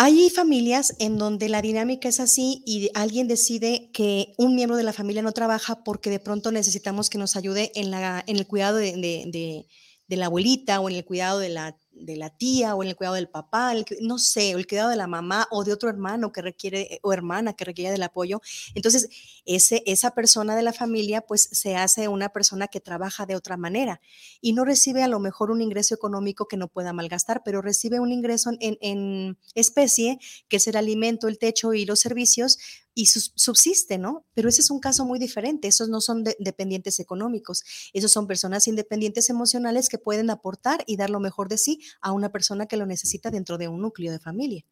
[0.00, 4.84] hay familias en donde la dinámica es así y alguien decide que un miembro de
[4.84, 8.46] la familia no trabaja porque de pronto necesitamos que nos ayude en, la, en el
[8.46, 9.66] cuidado de,
[10.06, 13.16] la abuelita o en el cuidado de la, de la tía o en el cuidado
[13.16, 17.00] del papá, no sé, el cuidado de la mamá o de otro hermano que requiere
[17.02, 18.40] o hermana que requiere del apoyo.
[18.74, 19.08] Entonces,
[19.44, 23.56] ese, esa persona de la familia pues se hace una persona que trabaja de otra
[23.56, 24.00] manera
[24.40, 28.00] y no recibe a lo mejor un ingreso económico que no pueda malgastar, pero recibe
[28.00, 32.58] un ingreso en, en especie, que es el alimento, el techo y los servicios,
[32.98, 34.26] y subsiste, ¿no?
[34.34, 35.68] Pero ese es un caso muy diferente.
[35.68, 37.62] Esos no son dependientes económicos.
[37.92, 42.10] Esos son personas independientes emocionales que pueden aportar y dar lo mejor de sí a
[42.10, 44.64] una persona que lo necesita dentro de un núcleo de familia.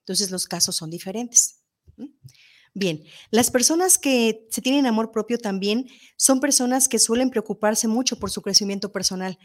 [0.00, 1.62] Entonces los casos son diferentes.
[2.74, 5.88] Bien, las personas que se tienen amor propio también
[6.18, 9.38] son personas que suelen preocuparse mucho por su crecimiento personal.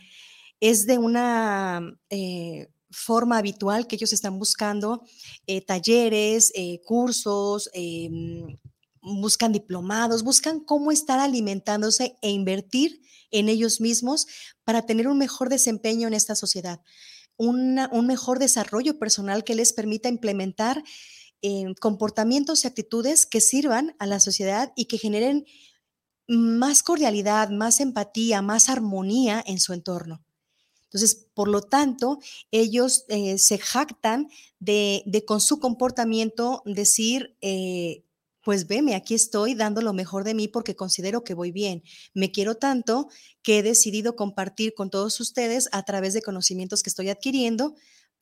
[0.60, 5.04] Es de una eh, forma habitual que ellos están buscando
[5.48, 8.58] eh, talleres, eh, cursos, em,
[9.02, 14.26] buscan diplomados, buscan cómo estar alimentándose e invertir en ellos mismos
[14.64, 16.80] para tener un mejor desempeño en esta sociedad,
[17.38, 20.82] un mejor desarrollo personal que les permita implementar
[21.42, 25.46] em, comportamientos y actitudes que sirvan a la sociedad y que generen
[26.28, 30.25] más cordialidad, más empatía, más armonía en su entorno.
[30.86, 32.20] Entonces, por lo tanto,
[32.52, 38.06] ellos eh, se jactan de, con su comportamiento decir, eh,
[38.42, 41.84] pues veme, aquí estoy dando lo mejor de mí porque considero que voy bien.
[42.14, 43.10] Me quiero tanto
[43.42, 47.76] que he decidido compartir con todos ustedes a través de conocimientos que estoy adquiriendo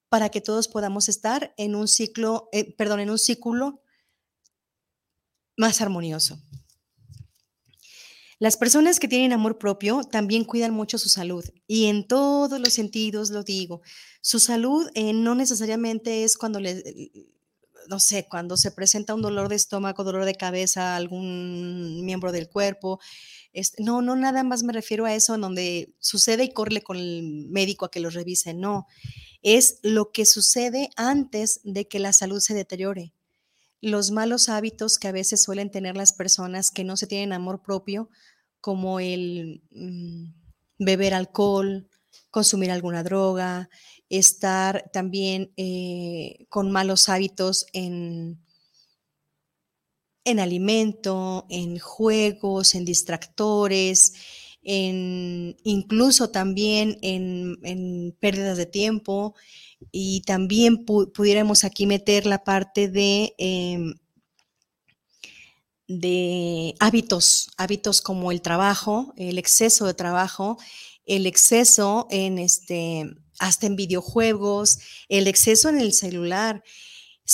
[0.07, 3.81] para que todos podamos estar en un ciclo, eh, perdón, en un círculo
[5.57, 6.39] más armonioso.
[8.43, 12.73] Las personas que tienen amor propio también cuidan mucho su salud y en todos los
[12.73, 13.81] sentidos lo digo.
[14.19, 16.83] Su salud eh, no necesariamente es cuando le,
[17.87, 22.49] no sé, cuando se presenta un dolor de estómago, dolor de cabeza, algún miembro del
[22.49, 22.99] cuerpo.
[23.53, 26.97] Este, no, no, nada más me refiero a eso en donde sucede y corre con
[26.97, 28.53] el médico a que lo revise.
[28.53, 28.87] No,
[29.41, 33.13] es lo que sucede antes de que la salud se deteriore.
[33.79, 37.61] Los malos hábitos que a veces suelen tener las personas que no se tienen amor
[37.61, 38.09] propio
[38.63, 40.31] como el mm,
[40.79, 41.89] beber alcohol,
[42.31, 43.69] consumir alguna droga,
[44.07, 48.41] estar también eh, con malos hábitos en,
[50.23, 54.13] en alimento, en juegos, en distractores,
[54.63, 59.35] en, incluso también en, pérdidas de tiempo.
[59.91, 63.95] Y también pudiéramos aquí meter la parte de em,
[65.87, 70.57] de hábitos, hábitos como el trabajo, el exceso de trabajo,
[71.05, 76.63] el exceso en este, hasta en videojuegos, el exceso en el celular.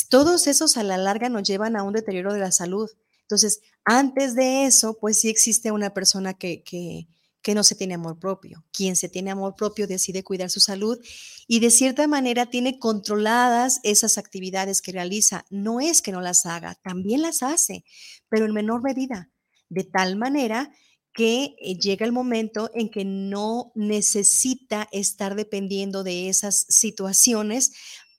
[0.10, 2.90] Todos esos a la larga nos llevan a un deterioro de la salud.
[3.22, 7.08] Entonces, antes de eso, pues sí existe una persona que, que,
[7.50, 8.64] que no se tiene amor propio.
[8.72, 11.00] Quien se tiene amor propio decide cuidar su salud
[11.48, 15.46] y de cierta manera tiene controladas esas actividades que realiza.
[15.50, 17.84] No es que no las haga, también las hace,
[18.30, 19.32] pero en menor medida,
[19.68, 20.72] de tal manera
[21.12, 27.72] que eh, llega el momento en que no necesita estar dependiendo de esas situaciones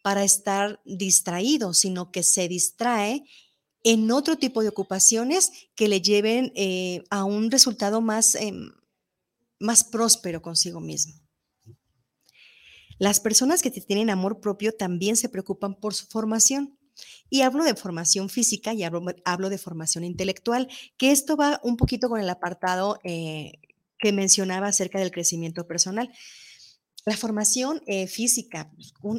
[0.03, 3.23] para estar distraído, sino que se distrae
[3.85, 8.73] en otro tipo de ocupaciones que le lleven eh, a un resultado más, em,
[9.61, 11.15] más próspero consigo mismo.
[12.99, 16.77] Las personas que tienen amor propio también se preocupan por su formación.
[17.31, 20.69] Y hablo de formación física y hablo, de formación intelectual,
[20.99, 23.53] que esto va un poquito con el apartado eh,
[23.99, 26.13] que mencionaba acerca del crecimiento personal.
[27.07, 28.71] La formación eh, física,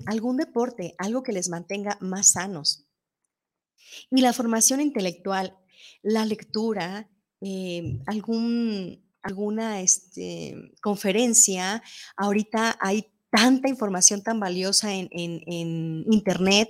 [0.06, 2.86] algún deporte, algo que les mantenga más sanos.
[4.12, 5.58] Y la formación intelectual,
[6.04, 7.10] la lectura,
[7.41, 11.81] eh, algún, alguna este, conferencia.
[12.15, 15.10] Ahorita hay tanta información tan valiosa en,
[16.12, 16.69] Internet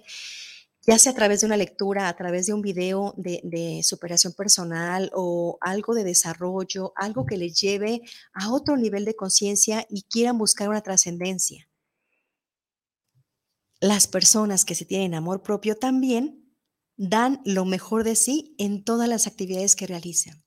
[0.83, 5.11] ya sea a través de una lectura, a través de un video de, superación personal
[5.13, 8.01] o algo de desarrollo, algo que les lleve
[8.33, 11.67] a otro nivel de conciencia y quieran buscar una trascendencia.
[13.79, 16.51] Las personas que se tienen amor propio también
[16.97, 20.43] dan lo mejor de sí en todas las actividades que realizan.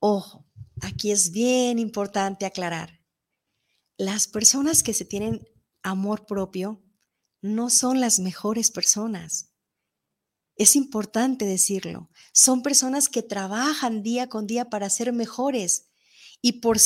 [0.00, 0.49] Ojo,
[0.80, 3.00] aquí es bien importante aclarar.
[3.96, 5.46] Las personas que se tienen
[5.82, 6.82] amor propio
[7.42, 9.50] no son las mejores personas.
[10.56, 12.10] Es importante decirlo.
[12.32, 15.88] Son personas que trabajan día con día para ser mejores
[16.42, 16.78] y por,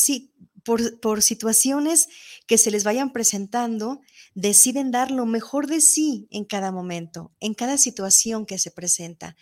[0.62, 2.08] por, por situaciones
[2.46, 4.00] que se les vayan presentando,
[4.34, 9.36] deciden dar lo mejor de sí en cada momento, en cada situación que se presenta.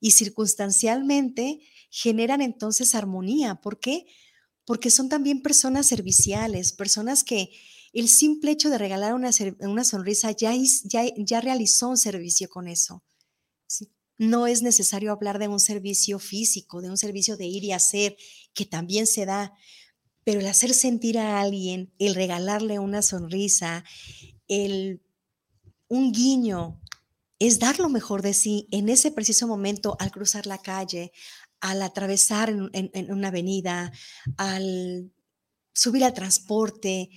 [0.00, 1.60] Y circunstancialmente
[1.96, 3.54] generan entonces armonía.
[3.54, 4.04] ¿Por qué?
[4.66, 7.48] Porque son también personas serviciales, personas que
[7.94, 9.30] el simple hecho de regalar una,
[9.60, 10.52] una sonrisa ya,
[10.84, 13.02] ya, ya, realizó un servicio con eso.
[14.18, 18.18] No es necesario hablar de un servicio físico, de un servicio de ir y hacer,
[18.52, 19.54] que también se da,
[20.22, 23.84] pero el hacer sentir a alguien, el regalarle una sonrisa,
[24.48, 25.00] el,
[25.88, 26.78] un guiño,
[27.38, 31.12] es dar lo mejor de sí en ese preciso momento al cruzar la calle,
[31.60, 33.92] al atravesar en, una avenida,
[34.36, 35.12] al
[35.72, 37.10] subir al transporte,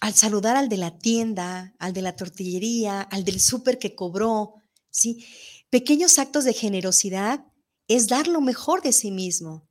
[0.00, 4.54] al saludar al de la tienda, al de la tortillería, al del súper que cobró,
[4.90, 5.24] ¿sí?
[5.70, 7.44] Pequeños actos de generosidad
[7.88, 9.66] es dar lo mejor de sí mismo.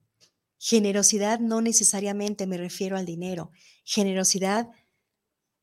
[0.58, 3.52] Generosidad no necesariamente me refiero al dinero,
[3.84, 4.70] generosidad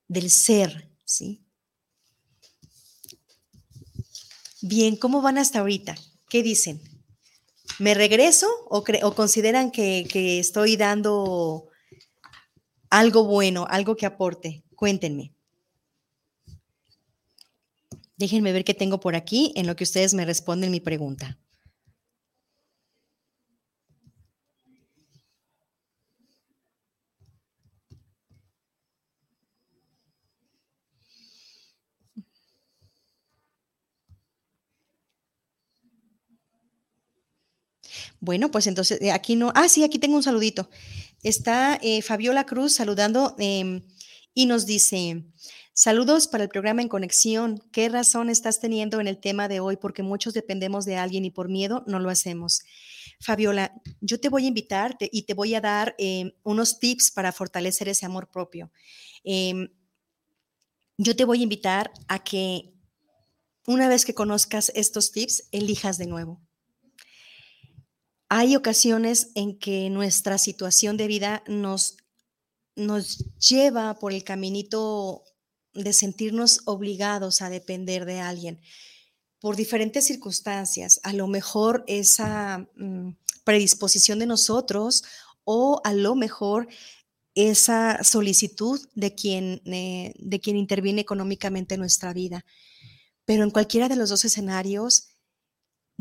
[0.08, 1.44] del ser, ¿sí?
[4.62, 5.96] Bien, ¿cómo van hasta ahorita?
[6.30, 6.80] ¿Qué dicen?
[7.80, 11.68] ¿Me regreso o, consideran que, que estoy dando
[12.88, 14.62] algo bueno, algo que aporte?
[14.76, 15.34] Cuéntenme.
[18.16, 21.36] Déjenme ver qué tengo por aquí en lo que ustedes me responden mi pregunta.
[38.20, 39.52] Bueno, pues entonces eh, aquí no.
[39.54, 40.68] Ah, sí, aquí tengo un saludito.
[41.22, 43.82] Está eh, Fabiola Cruz saludando em,
[44.34, 45.24] y nos dice:
[45.72, 47.62] Saludos para el programa En Conexión.
[47.72, 49.76] ¿Qué razón estás teniendo en el tema de hoy?
[49.76, 52.62] Porque muchos dependemos de alguien y por miedo no lo hacemos.
[53.20, 57.32] Fabiola, yo te voy a invitar y te voy a dar em, unos tips para
[57.32, 58.70] fortalecer ese amor propio.
[59.24, 59.68] Em,
[60.98, 62.74] yo te voy a invitar a que
[63.66, 66.40] una vez que conozcas estos tips, elijas de nuevo
[68.30, 71.96] hay ocasiones en que nuestra situación de vida nos,
[72.76, 75.24] nos lleva por el caminito
[75.74, 78.60] de sentirnos obligados a depender de alguien
[79.40, 81.00] por diferentes circunstancias.
[81.02, 85.02] A lo mejor esa mm, predisposición de nosotros
[85.42, 86.68] o a lo mejor
[87.34, 92.44] esa solicitud de quien, eh, de quien interviene económicamente en nuestra vida.
[93.24, 95.09] Pero en cualquiera de los dos escenarios,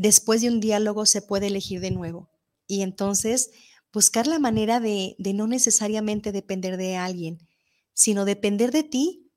[0.00, 2.30] después de un diálogo se puede elegir de nuevo.
[2.66, 3.50] Y entonces
[3.92, 7.46] buscar la manera de, no necesariamente depender de alguien,
[7.92, 9.30] sino depender de ti.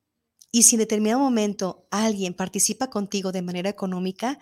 [0.53, 4.39] Y si en determinado momento alguien participa contigo de manera económica,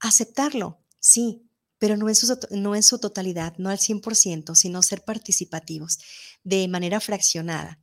[0.00, 1.48] aceptarlo, sí,
[1.78, 6.00] pero no en su, no en su totalidad, no al 100%, sino ser participativos
[6.42, 7.78] de manera fraccionada.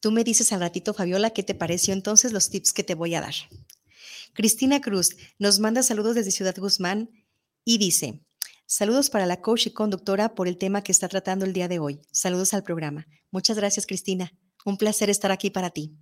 [0.00, 3.14] Tú me dices al ratito, Fabiola, ¿qué te pareció entonces los tips que te voy
[3.14, 3.34] a dar?
[4.34, 7.08] Cristina Cruz nos manda saludos desde Ciudad Guzmán
[7.64, 8.20] y dice,
[8.66, 11.78] saludos para la coach y conductora por el tema que está tratando el día de
[11.78, 12.00] hoy.
[12.10, 13.06] Saludos al programa.
[13.30, 14.32] Muchas gracias, Cristina.
[14.64, 15.96] Un placer estar aquí para ti.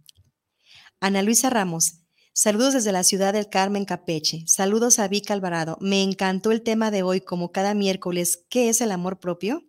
[0.98, 4.44] Ana Luisa Ramos, saludos desde la ciudad del Carmen, Capeche.
[4.46, 5.76] Saludos a Vic Alvarado.
[5.80, 8.46] Me encantó el tema de hoy, como cada miércoles.
[8.48, 9.62] ¿Qué es el amor propio?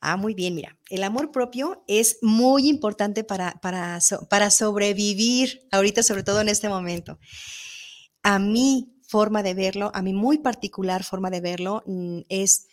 [0.00, 6.02] Ah, muy bien, mira, el amor propio es muy importante para, para, para sobrevivir ahorita,
[6.02, 7.18] sobre todo en este momento.
[8.22, 12.66] A mí forma de verlo, a mi muy particular forma de verlo, mm, es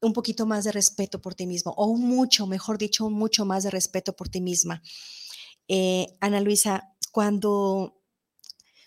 [0.00, 3.70] un poquito más de respeto por ti mismo, o mucho, mejor dicho, mucho más de
[3.70, 4.82] respeto por ti misma.
[5.68, 8.03] Eh, Ana Luisa, cuando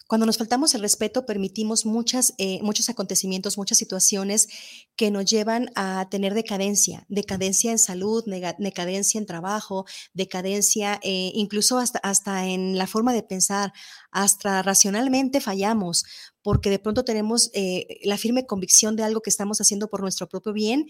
[0.08, 4.48] cuando nos faltamos el respeto, permitimos muchas, eh, muchos acontecimientos, muchas situaciones
[4.96, 8.24] que nos llevan a tener decadencia, decadencia en salud,
[8.58, 13.74] decadencia en trabajo, decadencia eh, incluso hasta, hasta en la forma de pensar,
[14.12, 16.06] hasta racionalmente fallamos
[16.48, 20.30] porque de pronto tenemos eh, la firme convicción de algo que estamos haciendo por nuestro
[20.30, 20.88] propio bien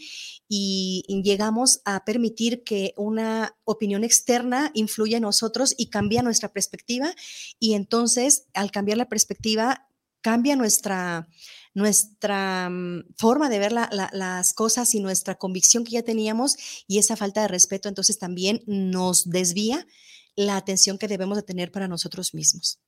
[0.47, 7.12] y, llegamos a permitir que una opinión externa influya en nosotros y cambia nuestra perspectiva
[7.60, 9.89] y entonces al cambiar la perspectiva
[10.22, 11.28] cambia nuestra,
[11.74, 16.55] nuestra mm, forma de ver las cosas y nuestra convicción que ya teníamos
[16.88, 19.88] y esa falta de respeto entonces también nos desvía
[20.36, 22.80] la atención que debemos de tener para nosotros mismos.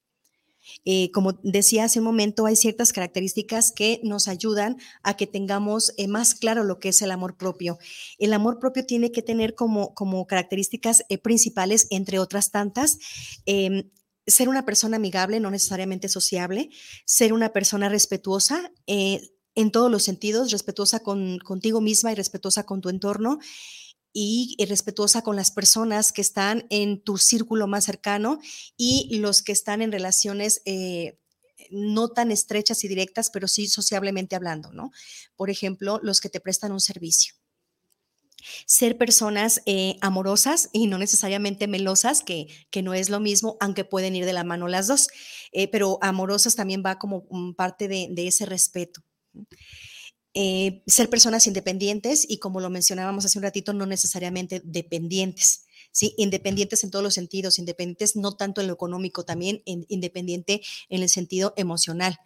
[0.86, 5.94] Eh, como decía hace un momento, hay ciertas características que nos ayudan a que tengamos
[5.98, 7.78] eh, más claro lo que es el amor propio.
[8.18, 12.98] El amor propio tiene que tener como, como características eh, principales, entre otras tantas,
[13.46, 13.90] em,
[14.28, 16.70] ser una persona amigable, no necesariamente sociable,
[17.06, 22.82] ser una persona respetuosa en todos los sentidos, respetuosa con, contigo misma y respetuosa con
[22.82, 23.40] tu entorno
[24.12, 28.40] y respetuosa con las personas que están en tu círculo más cercano
[28.76, 31.20] y los que están en relaciones eh,
[31.72, 34.92] no tan estrechas y directas, pero sí sociablemente hablando, ¿no?
[35.36, 37.36] Por ejemplo, los que te prestan un servicio.
[38.66, 43.84] ser personas eh, amorosas y no necesariamente melosas, que, que, no es lo mismo, aunque
[43.84, 45.10] pueden ir de la mano las dos,
[45.52, 49.04] eh, pero amorosas también va como parte de, de ese respeto.
[50.34, 55.66] Eh, ser personas independientes y como lo mencionábamos hace un ratito, no necesariamente dependientes.
[55.92, 56.14] ¿sí?
[56.18, 61.10] Independientes en todos los sentidos, independientes no tanto en lo económico, también independiente en el
[61.10, 62.20] sentido emocional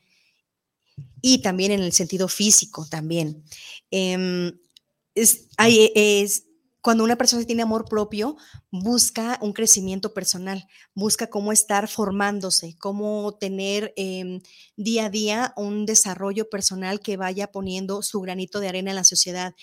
[1.22, 3.44] y también en el sentido físico también.
[3.92, 4.52] Em,
[5.16, 5.48] es,
[6.84, 8.36] cuando una persona tiene amor propio,
[8.70, 14.42] busca un crecimiento personal, busca cómo estar formándose, cómo tener em,
[14.76, 19.06] día a día un desarrollo personal que vaya poniendo su granito de arena en la
[19.06, 19.56] sociedad.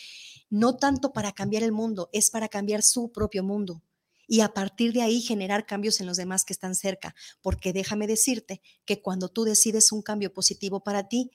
[0.48, 3.82] No tanto para cambiar el mundo, es para cambiar su propio mundo
[4.26, 7.14] y a partir de ahí generar cambios en los demás que están cerca.
[7.42, 11.30] Porque déjame decirte que cuando tú decides un cambio positivo para ti,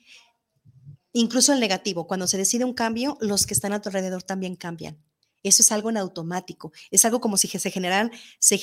[1.14, 4.56] incluso el negativo, cuando se decide un cambio, los que están a tu alrededor también
[4.56, 5.06] cambian.
[5.46, 6.74] Eso es algo en automático.
[6.90, 8.60] Es algo como si se generaran, se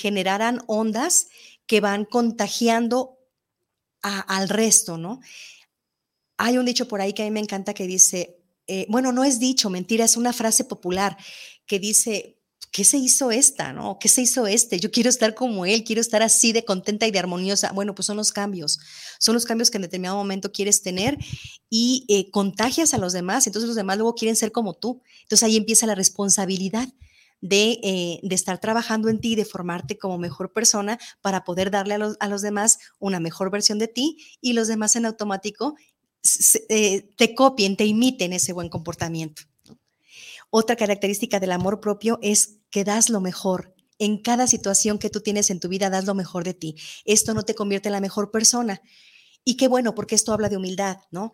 [0.67, 1.29] ondas
[1.67, 3.21] que van contagiando
[4.03, 5.21] al resto, ¿no?
[6.39, 9.23] Hay un dicho por ahí que a mí me encanta que dice, eh, bueno, no
[9.23, 11.17] es dicho, mentira, es una frase popular
[11.67, 12.42] que dice,
[12.73, 13.73] ¿qué se hizo esta?
[13.73, 13.99] ¿No?
[14.01, 14.81] ¿Qué se hizo este?
[14.81, 17.71] Yo quiero estar como él, quiero estar así de contenta y de armoniosa.
[17.73, 18.81] Bueno, pues son los cambios,
[19.21, 21.19] son los cambios que en determinado momento quieres tener
[21.69, 25.03] y eh, contagias a los demás, entonces los demás luego quieren ser como tú.
[25.23, 26.89] Entonces ahí empieza la responsabilidad.
[27.45, 31.95] De, eh, de, estar trabajando en ti, de formarte como mejor persona para poder darle
[31.95, 35.75] a los, demás una mejor versión de ti y los demás en automático
[36.69, 39.43] eh, te copien, te imiten ese buen comportamiento.
[40.55, 43.75] Otra característica del amor propio es que das lo mejor.
[43.99, 46.77] En cada situación que tú tienes en tu vida, das lo mejor de ti.
[47.07, 48.83] Esto no te convierte en la mejor persona.
[49.45, 51.33] Y qué bueno, porque esto habla de humildad, ¿no?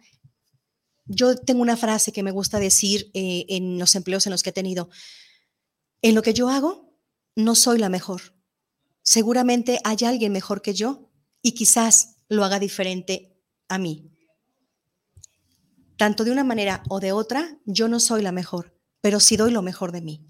[1.07, 4.51] Yo tengo una frase que me gusta decir eh, en los empleos en los que
[4.51, 4.89] he tenido.
[6.01, 6.97] En lo que yo hago,
[7.35, 8.37] no soy la mejor.
[9.03, 11.11] Seguramente hay alguien mejor que yo
[11.43, 14.13] y quizás lo haga diferente a mí.
[15.97, 18.78] Tanto de una manera o de otra, yo no soy la mejor
[19.09, 20.21] pero sí doy lo mejor de mí.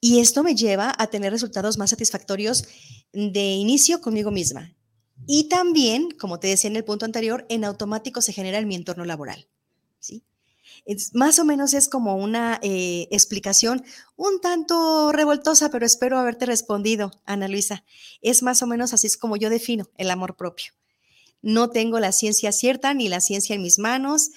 [0.00, 2.64] Y esto me lleva a tener resultados más satisfactorios
[3.12, 4.74] de inicio conmigo misma.
[5.28, 8.74] Y también, como te decía en el punto anterior, en automático se genera en mi
[8.74, 9.46] entorno laboral.
[10.00, 10.24] ¿sí?
[11.12, 13.84] Más o menos es como una eh, explicación
[14.16, 17.84] un tanto revoltosa, pero espero haberte respondido, Ana Luisa.
[18.22, 20.72] Es más o menos así es como yo defino el amor propio.
[21.42, 24.30] No tengo la ciencia cierta ni la ciencia en mis manos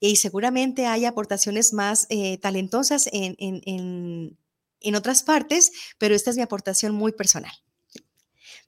[0.00, 6.42] y seguramente hay aportaciones más eh, talentosas en, en, otras partes, pero esta es mi
[6.42, 7.52] aportación muy personal.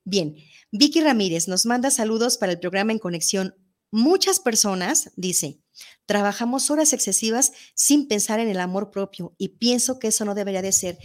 [0.05, 0.37] Bien,
[0.70, 3.55] Vicky Ramírez nos manda saludos para el programa En Conexión.
[3.91, 5.61] Muchas personas, dice,
[6.07, 10.62] trabajamos horas excesivas sin pensar en el amor propio y pienso que eso no debería
[10.62, 10.99] de ser.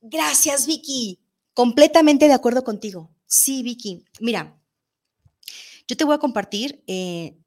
[0.00, 1.20] Gracias, Vicky.
[1.52, 3.14] Completamente de acuerdo contigo.
[3.26, 4.04] Sí, Vicky.
[4.20, 4.60] Mira,
[5.86, 7.38] yo te voy a compartir eh,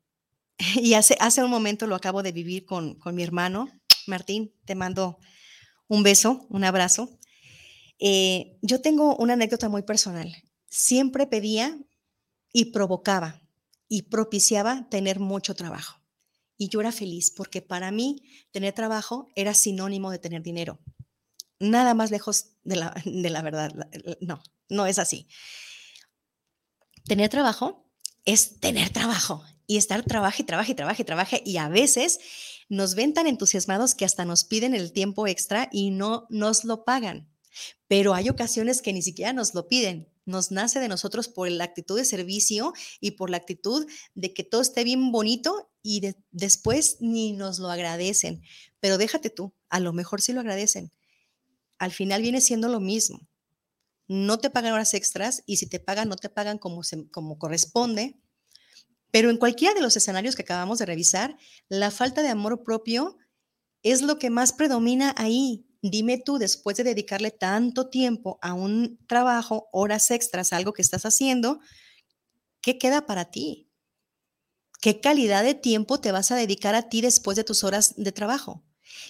[0.75, 3.69] y hace, hace un momento lo acabo de vivir con, con mi hermano.
[4.07, 5.19] Martín, te mando
[5.87, 7.17] un beso, un abrazo.
[7.99, 10.35] Eh, yo tengo una anécdota muy personal.
[10.69, 11.77] Siempre pedía
[12.53, 13.41] y provocaba
[13.87, 16.01] y propiciaba tener mucho trabajo.
[16.57, 20.79] Y yo era feliz porque para mí tener trabajo era sinónimo de tener dinero.
[21.59, 23.71] Nada más lejos de la, de la verdad.
[24.21, 25.27] No, no es así.
[27.05, 27.89] Tener trabajo
[28.25, 31.43] es tener trabajo y estar trabaje, trabaje, trabaje, trabaje.
[31.45, 32.19] Y a veces
[32.69, 36.85] nos ven tan entusiasmados que hasta nos piden el tiempo extra y no nos lo
[36.85, 37.29] pagan.
[37.87, 40.09] Pero hay ocasiones que ni siquiera nos lo piden.
[40.25, 44.43] Nos nace de nosotros por la actitud de servicio y por la actitud de que
[44.43, 46.01] todo esté bien bonito y
[46.31, 48.41] después ni nos lo agradecen.
[48.79, 50.91] Pero déjate tú, a lo mejor sí lo agradecen.
[51.77, 53.27] Al final viene siendo lo mismo.
[54.07, 58.17] No te pagan horas extras y si te pagan, no te pagan como, como corresponde
[59.11, 61.37] pero en cualquiera de los escenarios que acabamos de revisar,
[61.69, 63.17] la falta de amor propio
[63.83, 65.65] es lo que más predomina ahí.
[65.81, 71.05] Dime tú, después de dedicarle tanto tiempo a un trabajo, horas extras, algo que estás
[71.05, 71.59] haciendo,
[72.61, 73.69] ¿qué queda para ti?
[74.81, 78.11] ¿Qué calidad de tiempo te vas a dedicar a ti después de tus horas de
[78.11, 78.63] trabajo?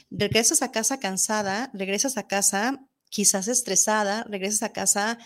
[0.10, 5.18] Regresas a casa cansada, regresas a casa quizás estresada, regresas a casa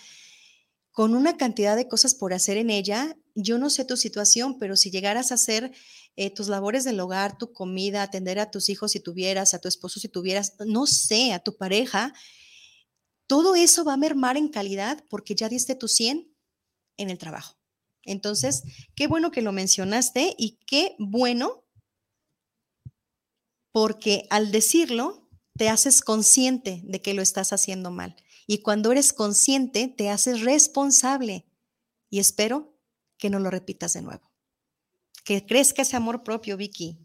[0.92, 3.16] con una cantidad de cosas por hacer en ella.
[3.36, 5.72] Yo no sé tu situación, pero si llegaras a hacer
[6.16, 9.68] eh, tus labores del hogar, tu comida, atender a tus hijos si tuvieras, a tu
[9.68, 12.14] esposo si tuvieras, no sé, a tu pareja,
[13.28, 16.36] todo eso va a mermar en calidad porque ya diste tu 100
[16.98, 17.58] en el trabajo.
[18.04, 18.64] Entonces,
[18.96, 21.64] qué bueno que lo mencionaste y qué bueno
[23.72, 28.16] porque al decirlo te haces consciente de que lo estás haciendo mal.
[28.48, 31.46] Y cuando eres consciente, te haces responsable.
[32.10, 32.71] Y espero
[33.22, 34.34] que no lo repitas de nuevo.
[35.24, 36.98] Que crezca ese amor propio, Vicky.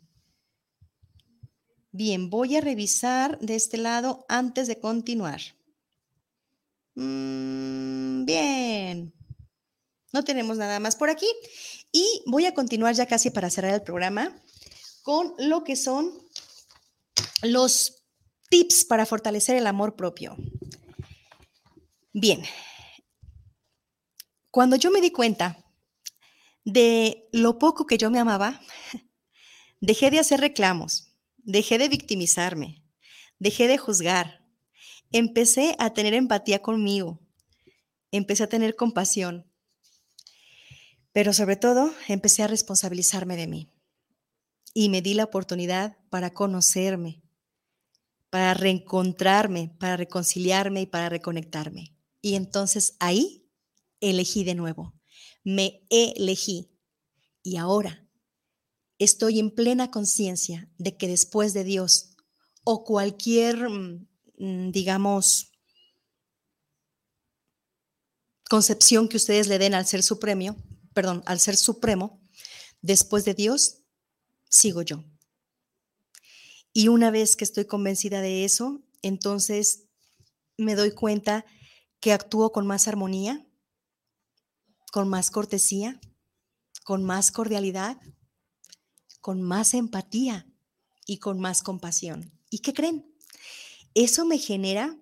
[1.92, 5.42] Bien, voy a revisar de este lado antes de continuar.
[6.94, 9.14] Mm, bien,
[10.14, 11.28] no tenemos nada más por aquí.
[11.92, 14.42] Y voy a continuar ya casi para cerrar el programa
[15.02, 16.10] con lo que son
[17.42, 18.06] los
[18.48, 20.34] tips para fortalecer el amor propio.
[22.14, 22.42] Bien,
[24.50, 25.62] cuando yo me di cuenta
[26.66, 28.60] de lo poco que yo me amaba,
[29.80, 32.82] dejé de hacer reclamos, dejé de victimizarme,
[33.38, 34.44] dejé de juzgar,
[35.12, 37.20] empecé a tener empatía conmigo,
[38.10, 39.46] empecé a tener compasión,
[41.12, 43.72] pero sobre todo empecé a responsabilizarme de mí
[44.74, 47.22] y me di la oportunidad para conocerme,
[48.28, 51.96] para reencontrarme, para reconciliarme y para reconectarme.
[52.20, 53.48] Y entonces ahí
[54.00, 54.95] elegí de nuevo,
[55.46, 56.68] me elegí.
[57.44, 58.04] Y ahora
[58.98, 62.16] estoy en plena conciencia de que después de Dios
[62.64, 65.52] o cualquier, mm, mm, digamos,
[68.50, 70.56] concepción que ustedes le den al ser supremo,
[70.92, 72.20] perdón, al ser supremo,
[72.82, 73.82] después de Dios,
[74.50, 75.04] sigo yo.
[76.72, 79.84] Y una vez que estoy convencida de eso, entonces
[80.58, 81.46] me doy cuenta
[82.00, 83.46] que actúo con más armonía,
[84.96, 86.00] con más cortesía,
[86.82, 88.00] con más cordialidad,
[89.20, 90.46] con más empatía
[91.04, 92.32] y con más compasión.
[92.48, 93.14] ¿Y qué creen?
[93.92, 94.98] Eso me genera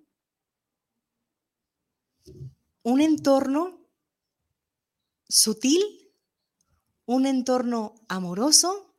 [2.83, 3.87] un entorno
[5.29, 5.81] sutil,
[7.05, 8.93] un entorno amoroso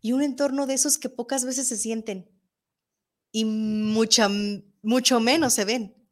[0.00, 2.30] y un entorno de esos que pocas veces se sienten
[3.32, 4.28] y mucha,
[4.80, 6.08] mucho menos se ven,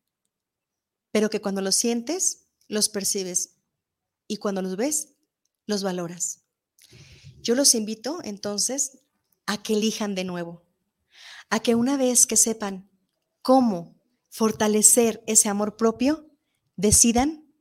[1.12, 3.57] pero que cuando los sientes, los percibes
[4.29, 5.14] y cuando los ves,
[5.67, 6.43] los valoras.
[7.41, 8.99] Yo los invito entonces
[9.47, 10.64] a que elijan de nuevo,
[11.51, 12.91] a que una vez que sepan
[13.43, 16.31] cómo fortalecer ese amor propio,
[16.77, 17.53] decidan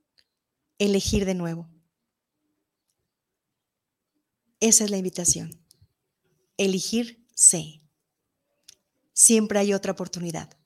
[0.79, 1.69] elegir de nuevo.
[4.59, 5.65] Esa es la invitación
[6.57, 7.81] elegir C.
[9.13, 10.57] Siempre hay otra oportunidad.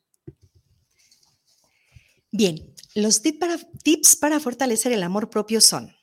[2.32, 5.96] Bien, los tips para, fortalecer el amor propio son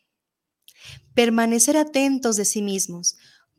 [1.15, 3.17] permanecer atentos de sí mismos.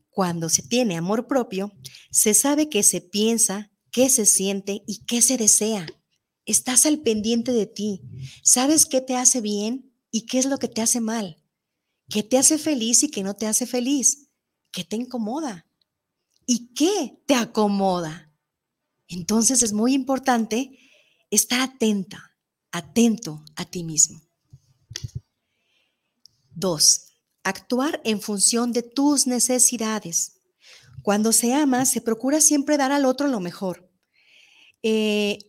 [0.09, 1.71] Cuando se tiene amor propio,
[2.11, 5.87] se sabe qué se piensa, qué se siente y qué se desea.
[6.45, 8.01] Estás al pendiente de ti.
[8.43, 11.43] Sabes qué te hace bien y qué es lo que te hace mal.
[12.09, 14.29] ¿Qué te hace feliz y qué no te hace feliz?
[14.71, 15.67] ¿Qué te incomoda?
[16.47, 18.33] y qué te acomoda.
[19.07, 20.79] Entonces es muy importante
[21.29, 22.26] estar atenta,
[22.71, 24.21] atento a ti mismo.
[26.51, 27.13] Dos,
[27.43, 30.41] actuar en función de tus necesidades.
[31.03, 33.89] Cuando se ama, se procura siempre dar al otro lo mejor.
[34.83, 35.39] Eh,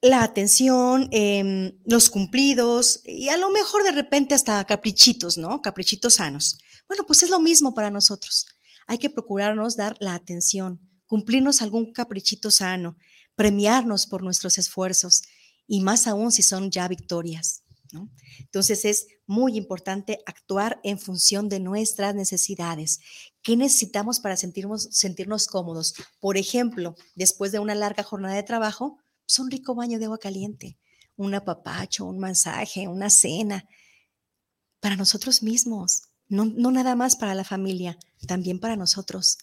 [0.00, 5.62] la atención, em, los cumplidos y a lo mejor de repente hasta caprichitos, ¿no?
[5.62, 6.58] Caprichitos sanos.
[6.86, 8.46] Bueno, pues es lo mismo para nosotros
[8.86, 12.96] hay que procurarnos dar la atención, cumplirnos algún caprichito sano,
[13.34, 15.22] premiarnos por nuestros esfuerzos
[15.66, 17.62] y más aún si son ya victorias.
[18.38, 23.00] Entonces es muy importante actuar en función de nuestras necesidades.
[23.42, 25.94] ¿Qué necesitamos para sentirnos, sentirnos cómodos?
[26.20, 30.18] Por ejemplo, después de una larga jornada de trabajo, pues un rico baño de agua
[30.18, 30.76] caliente,
[31.16, 33.64] un apapacho, un masaje, una cena,
[34.80, 39.38] para nosotros mismos, no, nada más para la familia, también para nosotros.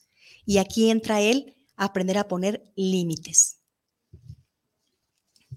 [0.45, 3.60] Y aquí entra a aprender a poner límites.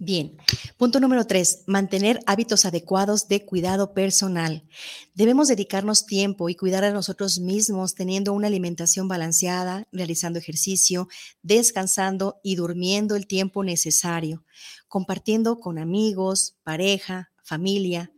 [0.04, 0.36] Bien,
[0.76, 4.68] punto número tres, mantener hábitos adecuados de cuidado personal.
[5.14, 11.08] Debemos dedicarnos tiempo y cuidar a nosotros mismos teniendo una alimentación balanceada, realizando ejercicio,
[11.40, 14.44] descansando y durmiendo el tiempo necesario,
[14.88, 18.12] compartiendo con amigos, pareja, familia,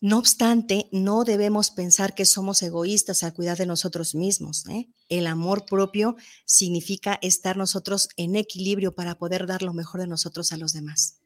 [0.00, 4.66] no obstante, no debemos pensar que somos egoístas al cuidar de nosotros mismos.
[4.68, 4.88] ¿eh?
[5.08, 10.52] El amor propio significa estar nosotros en equilibrio para poder dar lo mejor de nosotros
[10.52, 11.20] a los demás.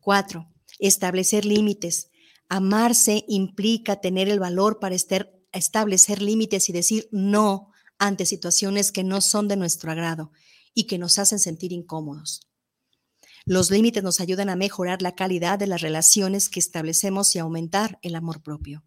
[0.00, 2.08] Cuatro, establecer límites.
[2.48, 4.96] Amarse implica tener el valor para
[5.52, 10.30] establecer límites y decir no ante situaciones que no son de nuestro agrado
[10.74, 12.46] y que nos hacen sentir incómodos.
[13.48, 17.96] Los límites nos ayudan a mejorar la calidad de las relaciones que establecemos y aumentar
[18.02, 18.82] el amor propio.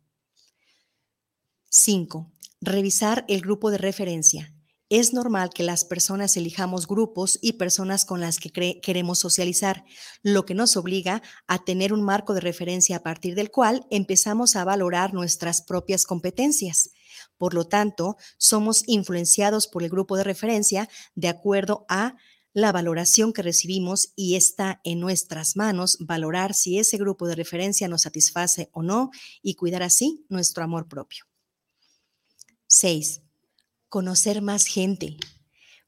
[1.70, 2.30] 5.
[2.60, 4.54] Revisar el grupo de referencia.
[4.90, 9.86] es normal que las personas elijamos grupos y personas con las que queremos socializar,
[10.24, 14.56] lo que nos obliga a tener un marco de referencia a partir del cual empezamos
[14.56, 16.90] a valorar nuestras propias competencias.
[17.38, 22.16] Por lo tanto, somos influenciados por el grupo de referencia de acuerdo a
[22.54, 27.88] la valoración que recibimos y está en nuestras manos valorar si ese grupo de referencia
[27.88, 31.26] nos satisface o no y cuidar así nuestro amor propio.
[32.68, 33.22] 6
[33.90, 35.18] conocer más gente.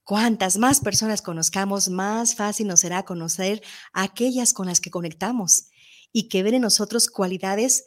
[0.03, 3.61] Cuantas más personas conozcamos, más fácil nos será conocer
[3.93, 5.67] a aquellas con las que conectamos
[6.11, 7.85] y que ven en nosotros cualidades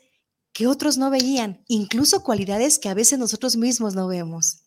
[0.52, 4.63] que otros no veían, incluso cualidades que a veces nosotros mismos no vemos.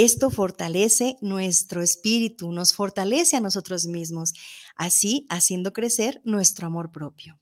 [0.00, 4.32] Esto fortalece nuestro espíritu, nos fortalece a nosotros mismos,
[4.76, 7.40] así haciendo crecer nuestro amor propio.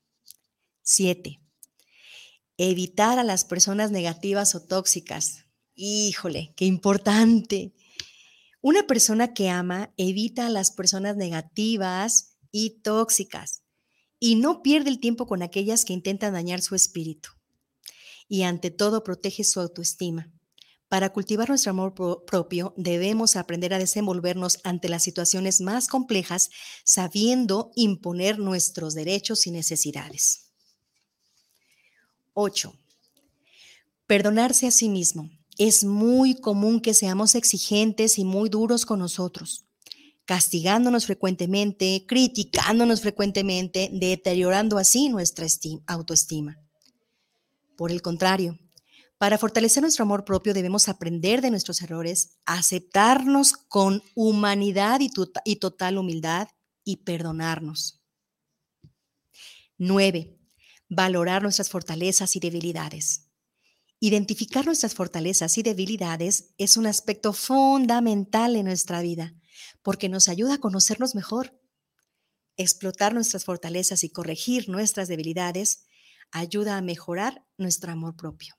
[0.81, 1.39] 7.
[2.57, 5.45] Evitar a las personas negativas o tóxicas.
[5.75, 7.75] Híjole, qué importante.
[8.61, 13.61] Una persona que ama evita a las personas negativas y tóxicas
[14.19, 17.29] y no pierde el tiempo con aquellas que intentan dañar su espíritu.
[18.27, 20.33] Y ante todo protege su autoestima.
[20.89, 21.93] Para cultivar nuestro amor
[22.25, 26.49] propio debemos aprender a desenvolvernos ante las situaciones más complejas
[26.85, 30.45] sabiendo imponer nuestros derechos y necesidades.
[32.33, 32.73] 8.
[34.05, 39.65] Perdonarse a sí mismo es muy común que seamos exigentes y muy duros con nosotros,
[40.23, 45.47] castigándonos frecuentemente, criticándonos frecuentemente, deteriorando así nuestra
[45.87, 46.57] autoestima.
[47.75, 48.57] Por el contrario,
[49.17, 55.97] para fortalecer nuestro amor propio debemos aprender de nuestros errores, aceptarnos con humanidad y, total
[55.97, 56.49] humildad
[56.83, 58.03] y perdonarnos.
[59.79, 60.37] 9.
[60.89, 63.31] Valorar nuestras fortalezas y debilidades.
[63.99, 69.33] Identificar nuestras fortalezas y debilidades es un aspecto fundamental en nuestra vida
[69.81, 71.59] porque nos ayuda a conocernos mejor.
[72.55, 75.85] Explotar nuestras fortalezas y corregir nuestras debilidades
[76.31, 78.55] ayuda a mejorar nuestro amor propio.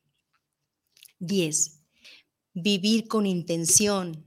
[1.21, 1.81] 10.
[2.55, 4.25] Vivir con intención.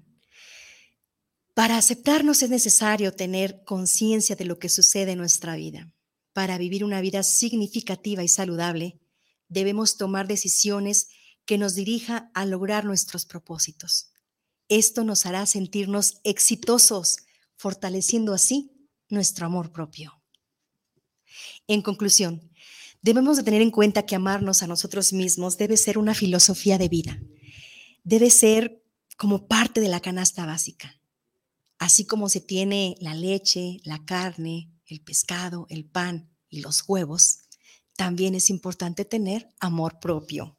[1.53, 5.93] Para aceptarnos es necesario tener conciencia de lo que sucede en nuestra vida.
[6.33, 8.99] Para vivir una vida significativa y saludable,
[9.47, 11.09] debemos tomar decisiones
[11.45, 14.11] que nos dirija a lograr nuestros propósitos.
[14.69, 17.17] Esto nos hará sentirnos exitosos,
[17.57, 18.71] fortaleciendo así
[19.09, 20.21] nuestro amor propio.
[21.67, 22.50] En conclusión,
[23.01, 26.89] debemos de tener en cuenta que amarnos a nosotros mismos debe ser una filosofía de
[26.89, 27.19] vida.
[28.03, 28.83] Debe ser
[29.17, 30.99] como parte de la canasta básica.
[31.77, 37.47] Así como se tiene la leche, la carne, el pescado, el pan y los huevos,
[37.95, 40.57] también es importante tener amor propio.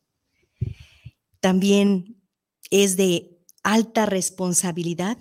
[1.41, 2.23] También
[2.71, 5.19] es de alta responsabilidad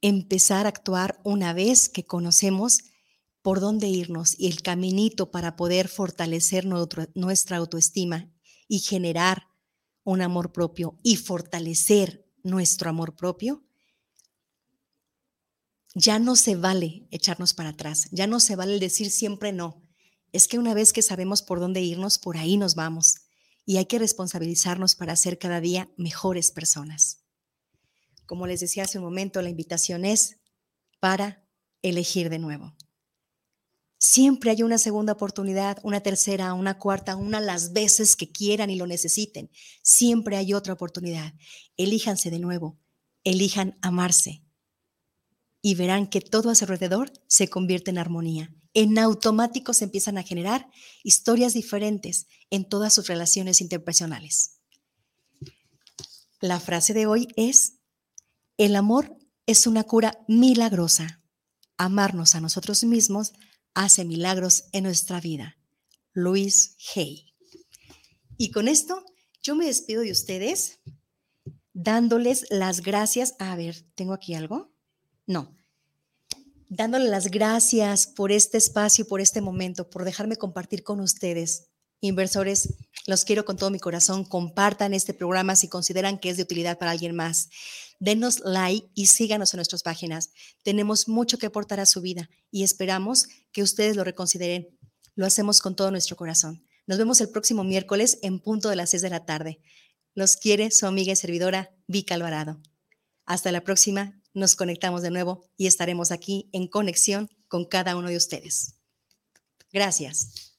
[0.00, 2.80] empezar a actuar una vez que conocemos
[3.42, 8.32] por dónde irnos y el caminito para poder fortalecer nuestra autoestima
[8.68, 9.48] y generar
[10.04, 13.64] un amor propio y fortalecer nuestro amor propio,
[15.94, 19.82] ya no se vale echarnos para atrás, ya no se vale decir siempre no,
[20.32, 23.16] es que una vez que sabemos por dónde irnos, por ahí nos vamos
[23.66, 27.24] y hay que responsabilizarnos para ser cada día mejores personas.
[28.26, 30.40] Como les decía hace un momento, la invitación es
[31.00, 31.44] para
[31.82, 32.74] elegir de nuevo.
[34.04, 38.76] Siempre hay una segunda oportunidad, una tercera, una cuarta, una las veces que quieran y
[38.76, 39.50] lo necesiten.
[39.82, 41.34] Siempre hay otra oportunidad.
[41.76, 42.80] Elíjanse de nuevo,
[43.22, 44.42] elijan amarse
[45.60, 50.18] y verán que todo a su alrededor se convierte en armonía en automático se empiezan
[50.18, 50.70] a generar
[51.02, 54.60] historias diferentes en todas sus relaciones interpersonales.
[56.40, 57.74] La frase de hoy es,
[58.56, 61.20] el amor es una cura milagrosa.
[61.76, 63.32] Amarnos a nosotros mismos
[63.74, 65.56] hace milagros en nuestra vida.
[66.12, 67.34] Luis Hay.
[68.36, 69.04] Y con esto
[69.42, 70.80] yo me despido de ustedes
[71.72, 73.34] dándoles las gracias.
[73.38, 74.72] A ver, ¿tengo aquí algo?
[75.26, 75.56] No
[76.74, 81.68] dándole las gracias por este espacio, por este momento, por dejarme compartir con ustedes.
[82.04, 82.74] Inversores,
[83.06, 84.24] los quiero con todo mi corazón.
[84.24, 87.48] Compartan este programa si consideran que es de utilidad para alguien más.
[88.00, 90.30] Denos like y síganos en nuestras páginas.
[90.64, 94.76] Tenemos mucho que aportar a su vida y esperamos que ustedes lo reconsideren.
[95.14, 96.66] Lo hacemos con todo nuestro corazón.
[96.88, 99.60] Nos vemos el próximo miércoles en punto de las 6 de la tarde.
[100.16, 102.60] Los quiere su amiga y servidora Vika Alvarado.
[103.26, 108.08] Hasta la próxima nos conectamos de nuevo y estaremos aquí en conexión con cada uno
[108.08, 108.74] de ustedes.
[109.72, 110.51] Gracias.